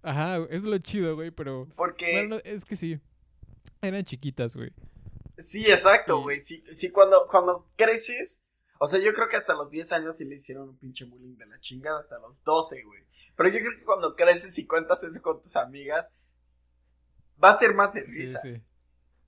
[0.03, 1.69] Ajá, es lo chido, güey, pero...
[1.77, 3.01] Porque, Bueno, es que sí.
[3.83, 4.73] Eran chiquitas, güey.
[5.37, 6.41] sí, exacto, güey.
[6.43, 8.43] Sí, sí, cuando, cuando creces,
[8.81, 11.37] o sea, yo creo que hasta los 10 años sí le hicieron un pinche bullying
[11.37, 13.03] de la chingada, hasta los 12, güey.
[13.37, 16.09] Pero yo creo que cuando creces y cuentas eso con tus amigas,
[17.43, 18.41] va a ser más de risa.
[18.43, 18.63] sí.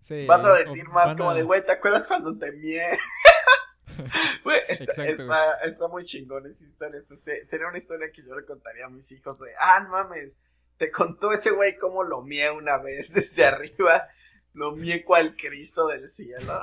[0.03, 2.81] Sí, Vas a decir más como a- de, güey, ¿te acuerdas cuando te mié?
[4.45, 6.99] Güey, está, está, está muy chingón esa historia.
[6.99, 9.91] Eso se- sería una historia que yo le contaría a mis hijos de, ah, no
[9.91, 10.33] mames,
[10.81, 14.09] te contó ese güey cómo lo mié una vez desde arriba.
[14.55, 16.63] Lo mié cual Cristo del cielo.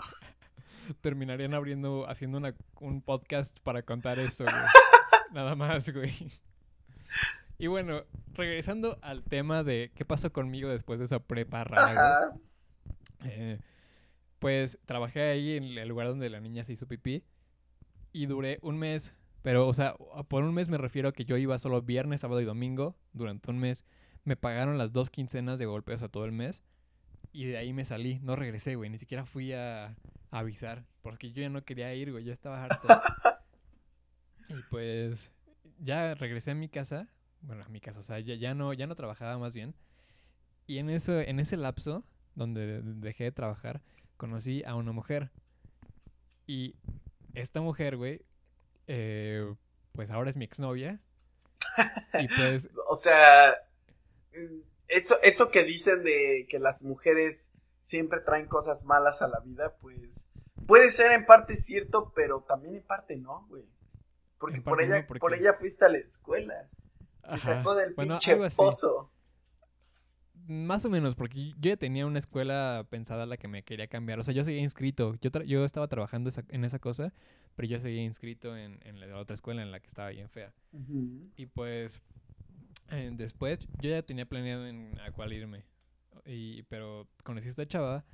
[1.01, 4.55] terminarían abriendo, haciendo una, un podcast para contar eso, güey.
[5.33, 6.11] Nada más, güey.
[7.59, 13.31] Y bueno, regresando al tema de qué pasó conmigo después de esa prepa rara, güey.
[13.31, 13.59] Eh,
[14.39, 17.23] pues trabajé ahí en el lugar donde la niña se hizo pipí
[18.13, 19.13] y duré un mes.
[19.43, 19.93] Pero, o sea,
[20.27, 23.51] por un mes me refiero a que yo iba solo viernes, sábado y domingo durante
[23.51, 23.85] un mes.
[24.27, 26.61] Me pagaron las dos quincenas de golpe, o sea, todo el mes.
[27.31, 28.89] Y de ahí me salí, no regresé, güey.
[28.89, 29.95] Ni siquiera fui a, a
[30.31, 30.83] avisar.
[31.01, 32.25] Porque yo ya no quería ir, güey.
[32.25, 32.87] Ya estaba harto.
[34.49, 35.31] y pues
[35.79, 37.07] ya regresé a mi casa.
[37.39, 39.73] Bueno, a mi casa, o sea, ya, ya no, ya no trabajaba más bien.
[40.65, 42.03] Y en eso, en ese lapso,
[42.35, 43.81] donde dejé de trabajar,
[44.17, 45.31] conocí a una mujer.
[46.47, 46.75] Y
[47.33, 48.25] esta mujer, güey,
[48.87, 49.55] eh,
[49.93, 50.99] pues ahora es mi exnovia.
[52.19, 53.55] y pues, O sea,
[54.87, 57.49] eso, eso que dicen de que las mujeres
[57.81, 60.27] siempre traen cosas malas a la vida, pues
[60.65, 63.65] puede ser en parte cierto, pero también en parte no, güey.
[64.39, 66.69] Porque por no, ella, porque- por ella fuiste a la escuela.
[67.29, 69.11] Te sacó del bueno, pinche pozo.
[70.47, 73.87] Más o menos, porque yo ya tenía una escuela pensada a la que me quería
[73.87, 74.19] cambiar.
[74.19, 75.15] O sea, yo seguía inscrito.
[75.19, 77.13] Yo, tra- yo estaba trabajando esa- en esa cosa,
[77.55, 80.53] pero yo seguía inscrito en, en la otra escuela en la que estaba bien fea.
[81.35, 81.99] Y pues
[82.89, 85.65] después yo ya tenía planeado en a cuál irme.
[86.25, 88.05] Y, pero conocí a esta chava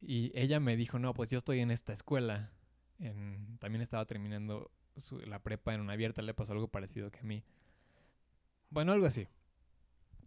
[0.00, 2.50] y ella me dijo, no, pues yo estoy en esta escuela.
[2.98, 4.70] También estaba terminando
[5.24, 7.44] la prepa en una abierta, le pasó algo parecido que a mí.
[8.70, 9.28] Bueno, algo así.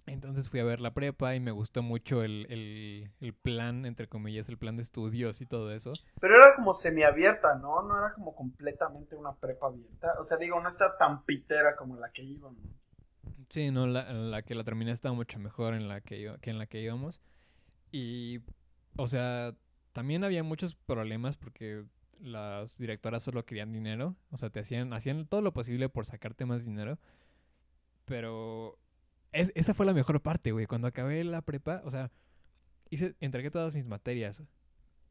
[0.06, 4.08] Entonces fui a ver la prepa y me gustó mucho el, el, el plan, entre
[4.08, 5.94] comillas, el plan de estudios y todo eso.
[6.20, 7.84] Pero era como semiabierta, ¿no?
[7.84, 10.14] No era como completamente una prepa abierta.
[10.20, 12.58] O sea, digo, no está tan pitera como la que íbamos.
[13.50, 16.58] Sí, no, la, la que la terminé estaba mucho mejor en la que, que en
[16.60, 17.20] la que íbamos.
[17.91, 18.41] Y,
[18.95, 19.56] o sea,
[19.93, 21.84] también había muchos problemas porque
[22.20, 24.16] las directoras solo querían dinero.
[24.30, 27.00] O sea, te hacían, hacían todo lo posible por sacarte más dinero.
[28.06, 28.78] Pero
[29.32, 30.66] es- esa fue la mejor parte, güey.
[30.66, 32.12] Cuando acabé la prepa, o sea,
[32.89, 34.43] hice, entregué todas mis materias.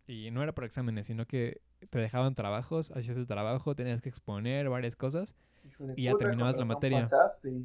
[0.07, 1.61] Y no era por exámenes, sino que
[1.91, 5.34] te dejaban trabajos, hacías el trabajo, tenías que exponer varias cosas.
[5.64, 7.01] Hijo de Y ya terminabas la materia.
[7.01, 7.62] pasaste.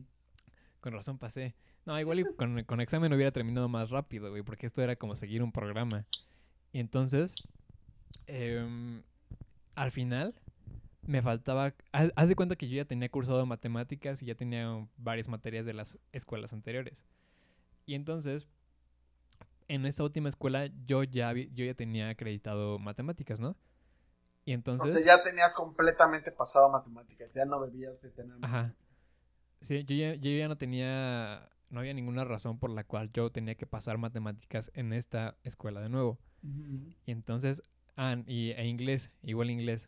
[0.83, 1.55] Con razón pasé.
[1.85, 5.15] No, igual y con, con examen hubiera terminado más rápido, güey, porque esto era como
[5.15, 6.05] seguir un programa.
[6.73, 7.33] Y entonces,
[8.27, 9.01] em,
[9.77, 10.27] al final,
[11.07, 11.73] me faltaba...
[11.93, 15.71] Haz, de cuenta que yo ya tenía cursado matemáticas y ya tenía varias materias de
[15.73, 17.05] las escuelas anteriores.
[17.85, 18.45] Y entonces,
[19.69, 23.55] en esta última escuela, yo ya, vi- yo ya tenía acreditado matemáticas, ¿no?
[24.43, 24.91] Y O entonces...
[24.91, 27.33] sea, ya tenías completamente pasado matemáticas.
[27.33, 28.35] Ya no debías de tener.
[28.41, 28.73] Ajá.
[29.63, 33.31] Sí, yo ya, yo ya no tenía, no había ninguna razón por la cual yo
[33.31, 36.19] tenía que pasar matemáticas en esta escuela de nuevo.
[37.05, 37.63] Y entonces,
[37.95, 39.87] ah, y, e inglés, igual inglés.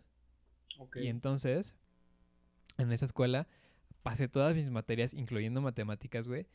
[0.80, 0.96] ok.
[0.96, 1.76] Y entonces,
[2.78, 3.48] en esa escuela,
[4.02, 6.48] pasé todas mis materias, incluyendo matemáticas, güey.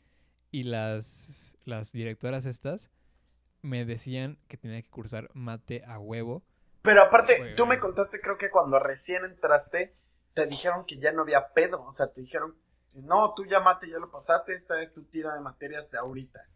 [0.49, 2.89] Y las, las directoras estas
[3.61, 6.43] me decían que tenía que cursar mate a huevo.
[6.81, 9.93] Pero aparte, tú me contaste, creo que cuando recién entraste,
[10.33, 11.83] te dijeron que ya no había pedo.
[11.83, 12.55] O sea, te dijeron,
[12.93, 16.47] no, tú ya mate, ya lo pasaste, esta es tu tira de materias de ahorita.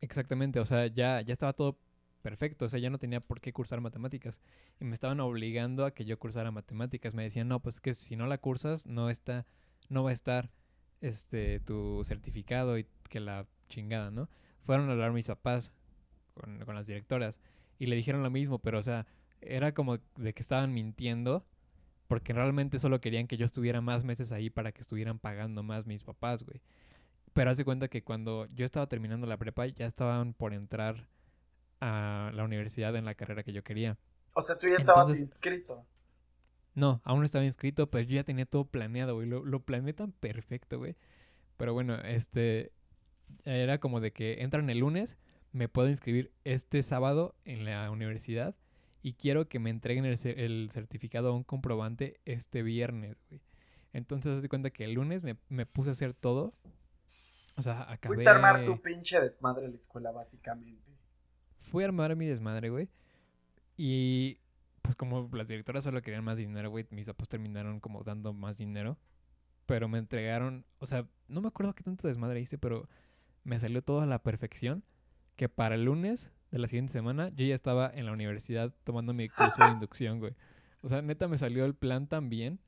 [0.00, 1.78] Exactamente, o sea, ya, ya estaba todo
[2.22, 4.40] perfecto, o sea, ya no tenía por qué cursar matemáticas.
[4.80, 7.14] Y me estaban obligando a que yo cursara matemáticas.
[7.14, 9.46] Me decían, no, pues que si no la cursas, no está,
[9.88, 10.50] no va a estar
[11.00, 14.28] este tu certificado y que la chingada, ¿no?
[14.64, 15.72] Fueron a hablar mis papás
[16.34, 17.40] con, con las directoras
[17.78, 19.06] y le dijeron lo mismo, pero o sea,
[19.40, 21.44] era como de que estaban mintiendo
[22.12, 25.86] porque realmente solo querían que yo estuviera más meses ahí para que estuvieran pagando más
[25.86, 26.60] mis papás, güey.
[27.32, 31.08] Pero hace cuenta que cuando yo estaba terminando la prepa, ya estaban por entrar
[31.80, 33.96] a la universidad en la carrera que yo quería.
[34.34, 35.86] O sea, tú ya estabas Entonces- inscrito.
[36.74, 39.26] No, aún no estaba inscrito, pero yo ya tenía todo planeado, güey.
[39.26, 40.96] Lo, lo planeé tan perfecto, güey.
[41.56, 42.72] Pero bueno, este.
[43.44, 45.16] Era como de que entran el lunes,
[45.52, 48.54] me puedo inscribir este sábado en la universidad
[49.02, 53.40] y quiero que me entreguen el, cer- el certificado a un comprobante este viernes, güey.
[53.92, 56.54] Entonces, de cuenta que el lunes me, me puse a hacer todo.
[57.56, 58.14] O sea, acabé.
[58.14, 60.90] Fuiste a armar tu pinche desmadre en la escuela, básicamente.
[61.60, 62.88] fui a armar mi desmadre, güey.
[63.76, 64.38] Y
[64.80, 68.56] pues como las directoras solo querían más dinero, güey, mis papás terminaron como dando más
[68.56, 68.98] dinero.
[69.66, 72.88] Pero me entregaron, o sea, no me acuerdo qué tanto desmadre hice, pero
[73.44, 74.82] me salió todo a la perfección.
[75.36, 79.12] Que para el lunes de la siguiente semana yo ya estaba en la universidad tomando
[79.14, 80.34] mi curso de inducción, güey.
[80.82, 82.60] O sea, neta me salió el plan tan bien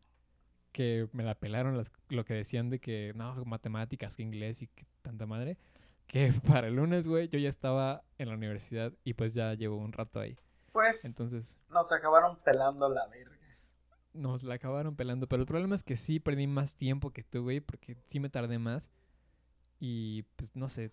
[0.73, 4.69] que me la pelaron las, lo que decían de que no, matemáticas, que inglés y
[4.69, 5.59] que tanta madre.
[6.07, 9.77] Que para el lunes, güey, yo ya estaba en la universidad y pues ya llevo
[9.77, 10.37] un rato ahí.
[10.73, 13.37] Pues Entonces, nos acabaron pelando la verga.
[14.15, 15.29] nos la acabaron pelando.
[15.29, 18.31] Pero el problema es que sí perdí más tiempo que tú, güey, porque sí me
[18.31, 18.91] tardé más.
[19.79, 20.91] Y pues no sé,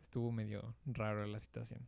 [0.00, 1.86] estuvo medio raro la situación.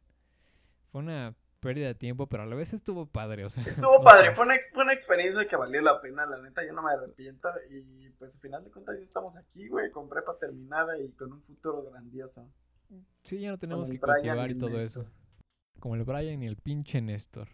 [0.93, 3.64] Fue una pérdida de tiempo, pero a la vez estuvo padre, o sea.
[3.64, 6.72] Estuvo padre, fue una, ex- fue una experiencia que valió la pena, la neta, yo
[6.72, 7.49] no me arrepiento.
[7.70, 11.32] Y pues al final de cuentas ya estamos aquí, güey, con prepa terminada y con
[11.32, 12.47] un futuro grandioso.
[13.24, 15.05] Sí, ya no tenemos que cultivar y todo eso.
[15.80, 17.49] Como el Brian y el pinche Néstor.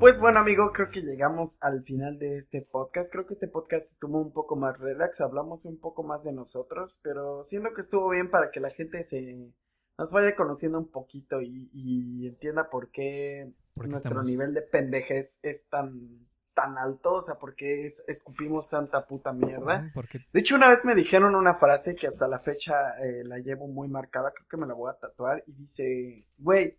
[0.00, 3.10] Pues bueno, amigo, creo que llegamos al final de este podcast.
[3.12, 6.98] Creo que este podcast estuvo un poco más relax, hablamos un poco más de nosotros,
[7.02, 9.52] pero siento que estuvo bien para que la gente se
[9.98, 14.62] nos vaya conociendo un poquito y, y entienda por qué Porque nuestro estamos- nivel de
[14.62, 19.92] pendejez es tan tan alto, o sea, por qué es- escupimos tanta puta mierda.
[20.32, 22.72] De hecho, una vez me dijeron una frase que hasta la fecha
[23.04, 26.76] eh, la llevo muy marcada, creo que me la voy a tatuar, y dice, güey,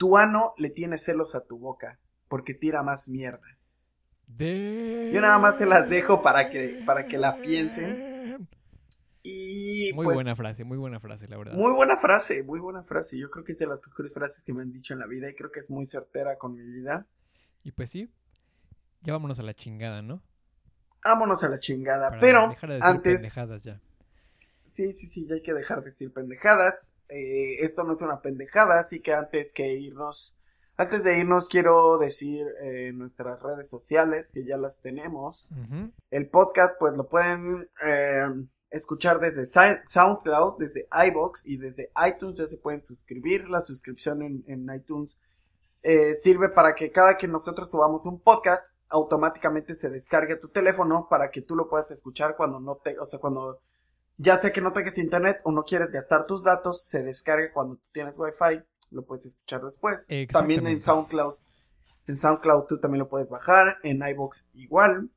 [0.00, 3.46] tu ano le tiene celos a tu boca, porque tira más mierda.
[5.10, 8.02] Yo nada más se las dejo para que- para que la piensen.
[9.22, 11.60] Y Muy pues, buena frase, muy buena frase, la verdad.
[11.60, 13.18] Muy buena frase, muy buena frase.
[13.18, 15.28] Yo creo que es de las mejores frases que me han dicho en la vida
[15.28, 17.06] y creo que es muy certera con mi vida.
[17.64, 18.10] Y pues sí,
[19.02, 20.22] ya vámonos a la chingada, ¿no?
[21.04, 22.16] Vámonos a la chingada.
[22.16, 23.80] Para Pero dejar de decir antes, pendejadas ya.
[24.66, 26.92] sí, sí, sí, ya hay que dejar de decir pendejadas.
[27.10, 30.34] Eh, esto no es una pendejada, así que antes que irnos,
[30.76, 35.50] antes de irnos quiero decir eh, nuestras redes sociales, que ya las tenemos.
[36.10, 38.22] El podcast, pues lo pueden eh,
[38.70, 42.38] escuchar desde Sou- SoundCloud, desde iBox y desde iTunes.
[42.38, 43.48] Ya se pueden suscribir.
[43.48, 45.18] La suscripción en, en iTunes
[45.82, 50.48] eh, sirve para que cada que nosotros subamos un podcast, automáticamente se descargue a tu
[50.48, 53.60] teléfono para que tú lo puedas escuchar cuando no te, o sea, cuando
[54.22, 57.78] ya sea que no tengas internet o no quieres gastar tus datos, se descargue cuando
[57.92, 60.06] tienes wifi, lo puedes escuchar después.
[60.30, 60.82] También en.
[60.82, 61.34] SoundCloud.
[62.06, 65.10] En SoundCloud tú también lo puedes bajar, en iBox igual.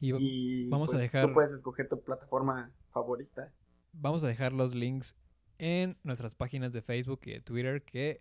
[0.00, 3.52] Y va- Y Vamos a pues, dejar- tú puedes escoger tu plataforma favorita.
[3.92, 5.16] vamos a dejar los links
[5.58, 8.20] en nuestras páginas de Facebook y de Twitter, que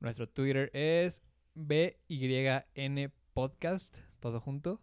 [0.00, 1.22] nuestro Twitter es
[1.54, 4.80] BYN Podcast, todo junto.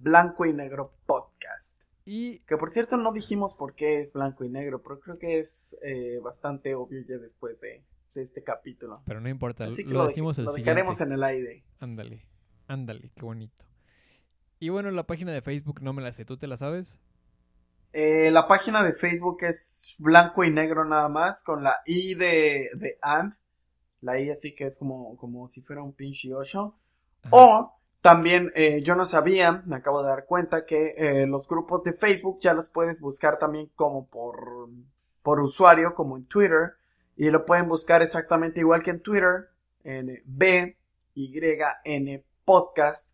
[0.00, 1.76] Blanco y Negro Podcast.
[2.10, 5.38] Y Que por cierto no dijimos por qué es blanco y negro, pero creo que
[5.40, 7.84] es eh, bastante obvio ya después de,
[8.14, 9.02] de este capítulo.
[9.04, 10.80] pero no importa, Así que lo, lo, decimos el lo siguiente.
[10.80, 11.64] dejaremos en el aire.
[11.80, 12.26] Ándale,
[12.66, 13.64] ándale, qué bonito.
[14.60, 16.98] Y bueno, la página de Facebook no me la sé, ¿tú te la sabes?
[17.92, 22.68] Eh, la página de Facebook es blanco y negro nada más, con la I de,
[22.76, 23.34] de and.
[24.00, 26.78] La I así que es como, como si fuera un pinche ocho.
[27.22, 27.30] Ajá.
[27.32, 31.82] O también eh, yo no sabía, me acabo de dar cuenta que eh, los grupos
[31.82, 34.68] de Facebook ya los puedes buscar también como por,
[35.22, 36.74] por usuario, como en Twitter.
[37.16, 39.48] Y lo pueden buscar exactamente igual que en Twitter,
[39.82, 40.76] en B,
[41.14, 41.40] Y,
[41.84, 43.10] N Podcast.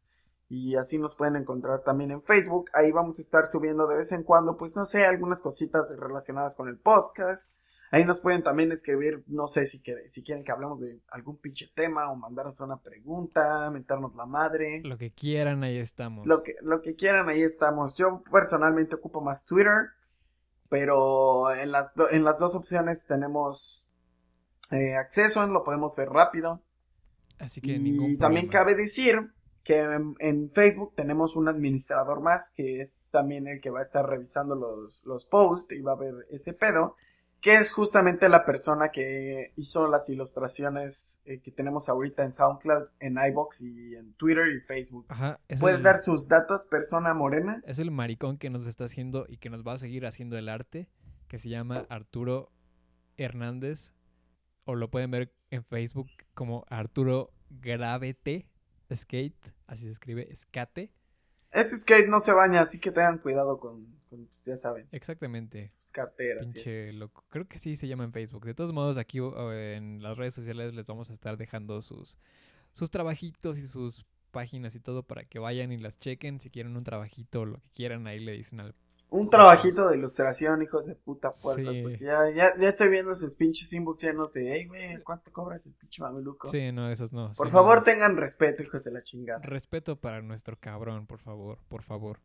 [0.50, 2.70] Y así nos pueden encontrar también en Facebook.
[2.74, 6.54] Ahí vamos a estar subiendo de vez en cuando, pues no sé, algunas cositas relacionadas
[6.54, 7.50] con el podcast.
[7.90, 11.36] Ahí nos pueden también escribir, no sé si, quiere- si quieren que hablemos de algún
[11.36, 14.80] pinche tema o mandarnos una pregunta, mentarnos la madre.
[14.84, 16.26] Lo que quieran, ahí estamos.
[16.26, 17.94] Lo que, lo que quieran, ahí estamos.
[17.94, 19.90] Yo personalmente ocupo más Twitter,
[20.68, 23.86] pero en las, do- en las dos opciones tenemos
[24.72, 26.62] eh, acceso, lo podemos ver rápido.
[27.38, 29.30] Así que Y ningún también cabe decir
[29.62, 33.82] que en, en Facebook tenemos un administrador más, que es también el que va a
[33.82, 36.96] estar revisando los, los posts y va a ver ese pedo,
[37.44, 42.84] que es justamente la persona que hizo las ilustraciones eh, que tenemos ahorita en SoundCloud,
[43.00, 45.04] en iBox y en Twitter y Facebook.
[45.10, 47.62] Ajá, es ¿Puedes el- dar sus datos, persona morena?
[47.66, 50.48] Es el maricón que nos está haciendo y que nos va a seguir haciendo el
[50.48, 50.88] arte,
[51.28, 52.50] que se llama Arturo
[53.18, 53.92] Hernández.
[54.64, 58.48] O lo pueden ver en Facebook como Arturo Gravete
[58.90, 60.90] Skate, así se escribe, Skate.
[61.50, 66.52] Ese skate no se baña, así que tengan cuidado con, con, ya saben, Exactamente, carteras.
[66.52, 67.24] pinche loco.
[67.30, 68.44] Creo que sí se llama en Facebook.
[68.44, 72.18] De todos modos, aquí en las redes sociales les vamos a estar dejando sus,
[72.72, 76.40] sus trabajitos y sus páginas y todo para que vayan y las chequen.
[76.40, 78.74] Si quieren un trabajito o lo que quieran, ahí le dicen al
[79.08, 81.72] Un trabajito de ilustración, hijos de puta puertas.
[81.72, 81.82] Sí.
[81.82, 85.64] Porque ya, ya, ya estoy viendo sus pinches inbox llenos de, hey, güey, ¿cuánto cobras
[85.66, 86.48] el pinche mameluco?
[86.48, 87.32] Sí, no, esos no.
[87.34, 87.82] Por sí, favor, no.
[87.84, 89.38] tengan respeto, hijos de la chingada.
[89.40, 92.18] Respeto para nuestro cabrón, por favor, por favor.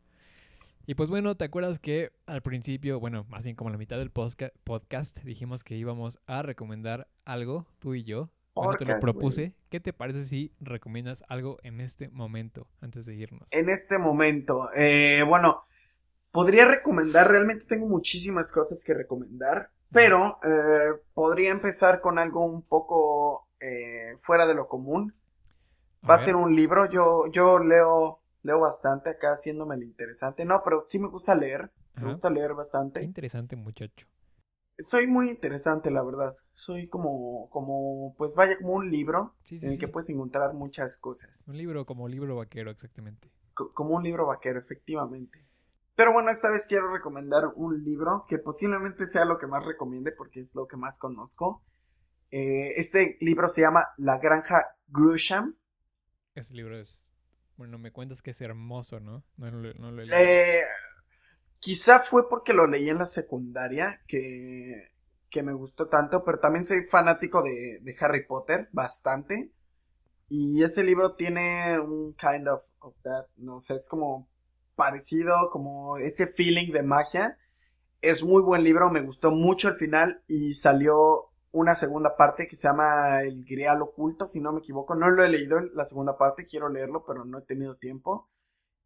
[0.90, 4.10] Y pues bueno, ¿te acuerdas que al principio, bueno, más bien como la mitad del
[4.10, 8.28] podcast, dijimos que íbamos a recomendar algo, tú y yo?
[8.56, 9.54] Bueno, te lo propuse.
[9.68, 13.46] ¿Qué te parece si recomiendas algo en este momento, antes de irnos?
[13.52, 15.62] En este momento, eh, bueno,
[16.32, 22.62] podría recomendar, realmente tengo muchísimas cosas que recomendar, pero eh, podría empezar con algo un
[22.62, 25.14] poco eh, fuera de lo común.
[26.02, 30.44] Va a ver, ser un libro, yo, yo leo, leo bastante acá haciéndome el interesante.
[30.44, 32.54] No, pero sí me gusta leer, me gusta leer
[32.94, 33.04] Qué bastante.
[33.04, 34.06] interesante, muchacho.
[34.78, 36.36] Soy muy interesante, la verdad.
[36.52, 40.54] Soy como, como, pues vaya, como un libro Sí, sí, en el que puedes encontrar
[40.54, 41.46] muchas cosas.
[41.46, 43.30] Un libro como libro vaquero, exactamente.
[43.54, 45.46] Co- como un libro vaquero, efectivamente.
[45.94, 50.12] Pero bueno, esta vez quiero recomendar un libro que posiblemente sea lo que más recomiende
[50.12, 51.62] porque es lo que más conozco.
[52.30, 55.56] Eh, este libro se llama La Granja Grisham.
[56.34, 57.09] Ese libro es...
[57.60, 59.22] Bueno, me cuentas que es hermoso, ¿no?
[59.36, 59.70] No, lo-
[60.02, 60.10] he.
[60.12, 60.62] Eh,
[61.60, 64.92] quizá fue porque lo leí en la secundaria que,
[65.30, 69.52] que me gustó tanto, pero también soy fanático de, de Harry Potter, bastante.
[70.28, 74.28] Y ese libro tiene un kind of, of that, no sé, es como
[74.76, 77.38] parecido, como ese feeling de magia.
[78.02, 82.56] Es muy buen libro, me gustó mucho el final y salió una segunda parte que
[82.56, 84.94] se llama El Grial Oculto, si no me equivoco.
[84.94, 88.28] No lo he leído la segunda parte, quiero leerlo, pero no he tenido tiempo.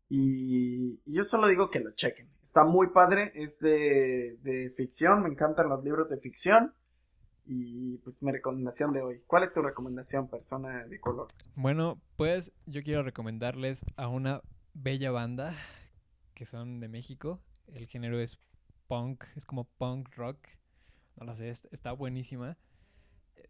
[0.08, 2.30] Y, yo solo digo que lo chequen.
[2.42, 6.74] Está muy padre, es de, de ficción, me encantan los libros de ficción.
[7.46, 9.22] Y pues mi recomendación de hoy.
[9.26, 11.28] ¿Cuál es tu recomendación, persona de color?
[11.56, 14.40] Bueno, pues yo quiero recomendarles a una
[14.72, 15.54] bella banda
[16.34, 17.42] que son de México.
[17.66, 18.38] El género es
[18.86, 20.38] punk, es como punk rock.
[21.16, 22.56] No lo sé, es- está buenísima.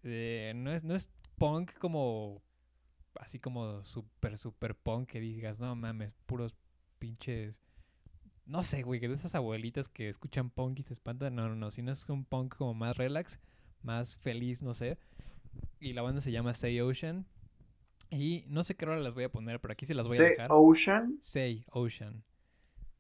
[0.03, 2.43] Eh, no, es, no es punk como.
[3.21, 6.57] Así como super, super punk que digas, no mames, puros
[6.99, 7.61] pinches.
[8.47, 11.35] No sé, güey, que de esas abuelitas que escuchan punk y se espantan.
[11.35, 11.71] No, no, no.
[11.71, 13.39] Sino es un punk como más relax,
[13.83, 14.99] más feliz, no sé.
[15.81, 17.27] Y la banda se llama Say Ocean.
[18.11, 20.19] Y no sé qué hora las voy a poner, pero aquí se las voy a
[20.19, 20.49] Say dejar.
[20.51, 21.19] Ocean.
[21.23, 22.25] Say Ocean.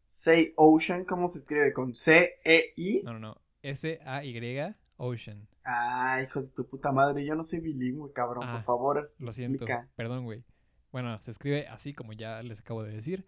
[0.08, 1.72] Say Ocean, ¿cómo se escribe?
[1.72, 3.02] Con C-E-I.
[3.04, 3.40] No, no, no.
[3.64, 5.48] S-A-Y Ocean.
[5.64, 9.12] Ah, hijo de tu puta madre, yo no soy bilingüe, cabrón, por Ah, favor.
[9.18, 9.64] Lo siento.
[9.64, 9.88] Explica.
[9.96, 10.44] Perdón, güey.
[10.92, 13.26] Bueno, se escribe así como ya les acabo de decir.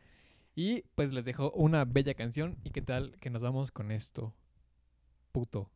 [0.54, 2.58] Y pues les dejo una bella canción.
[2.62, 4.34] ¿Y qué tal que nos vamos con esto?
[5.32, 5.70] Puto.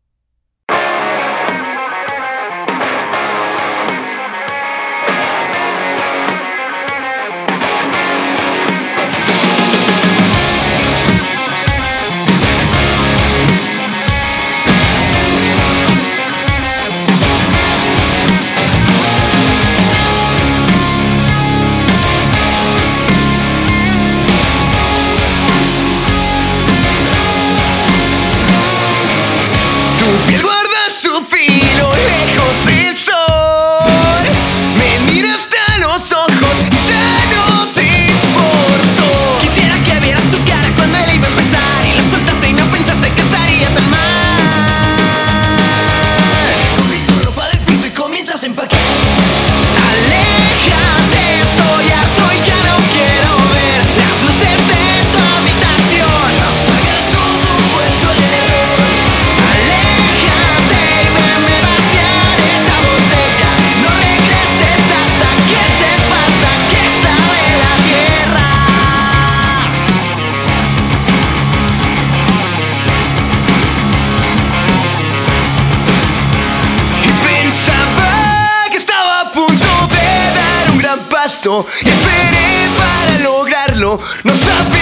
[81.43, 83.99] Y esperé para lograrlo.
[84.24, 84.80] No sabía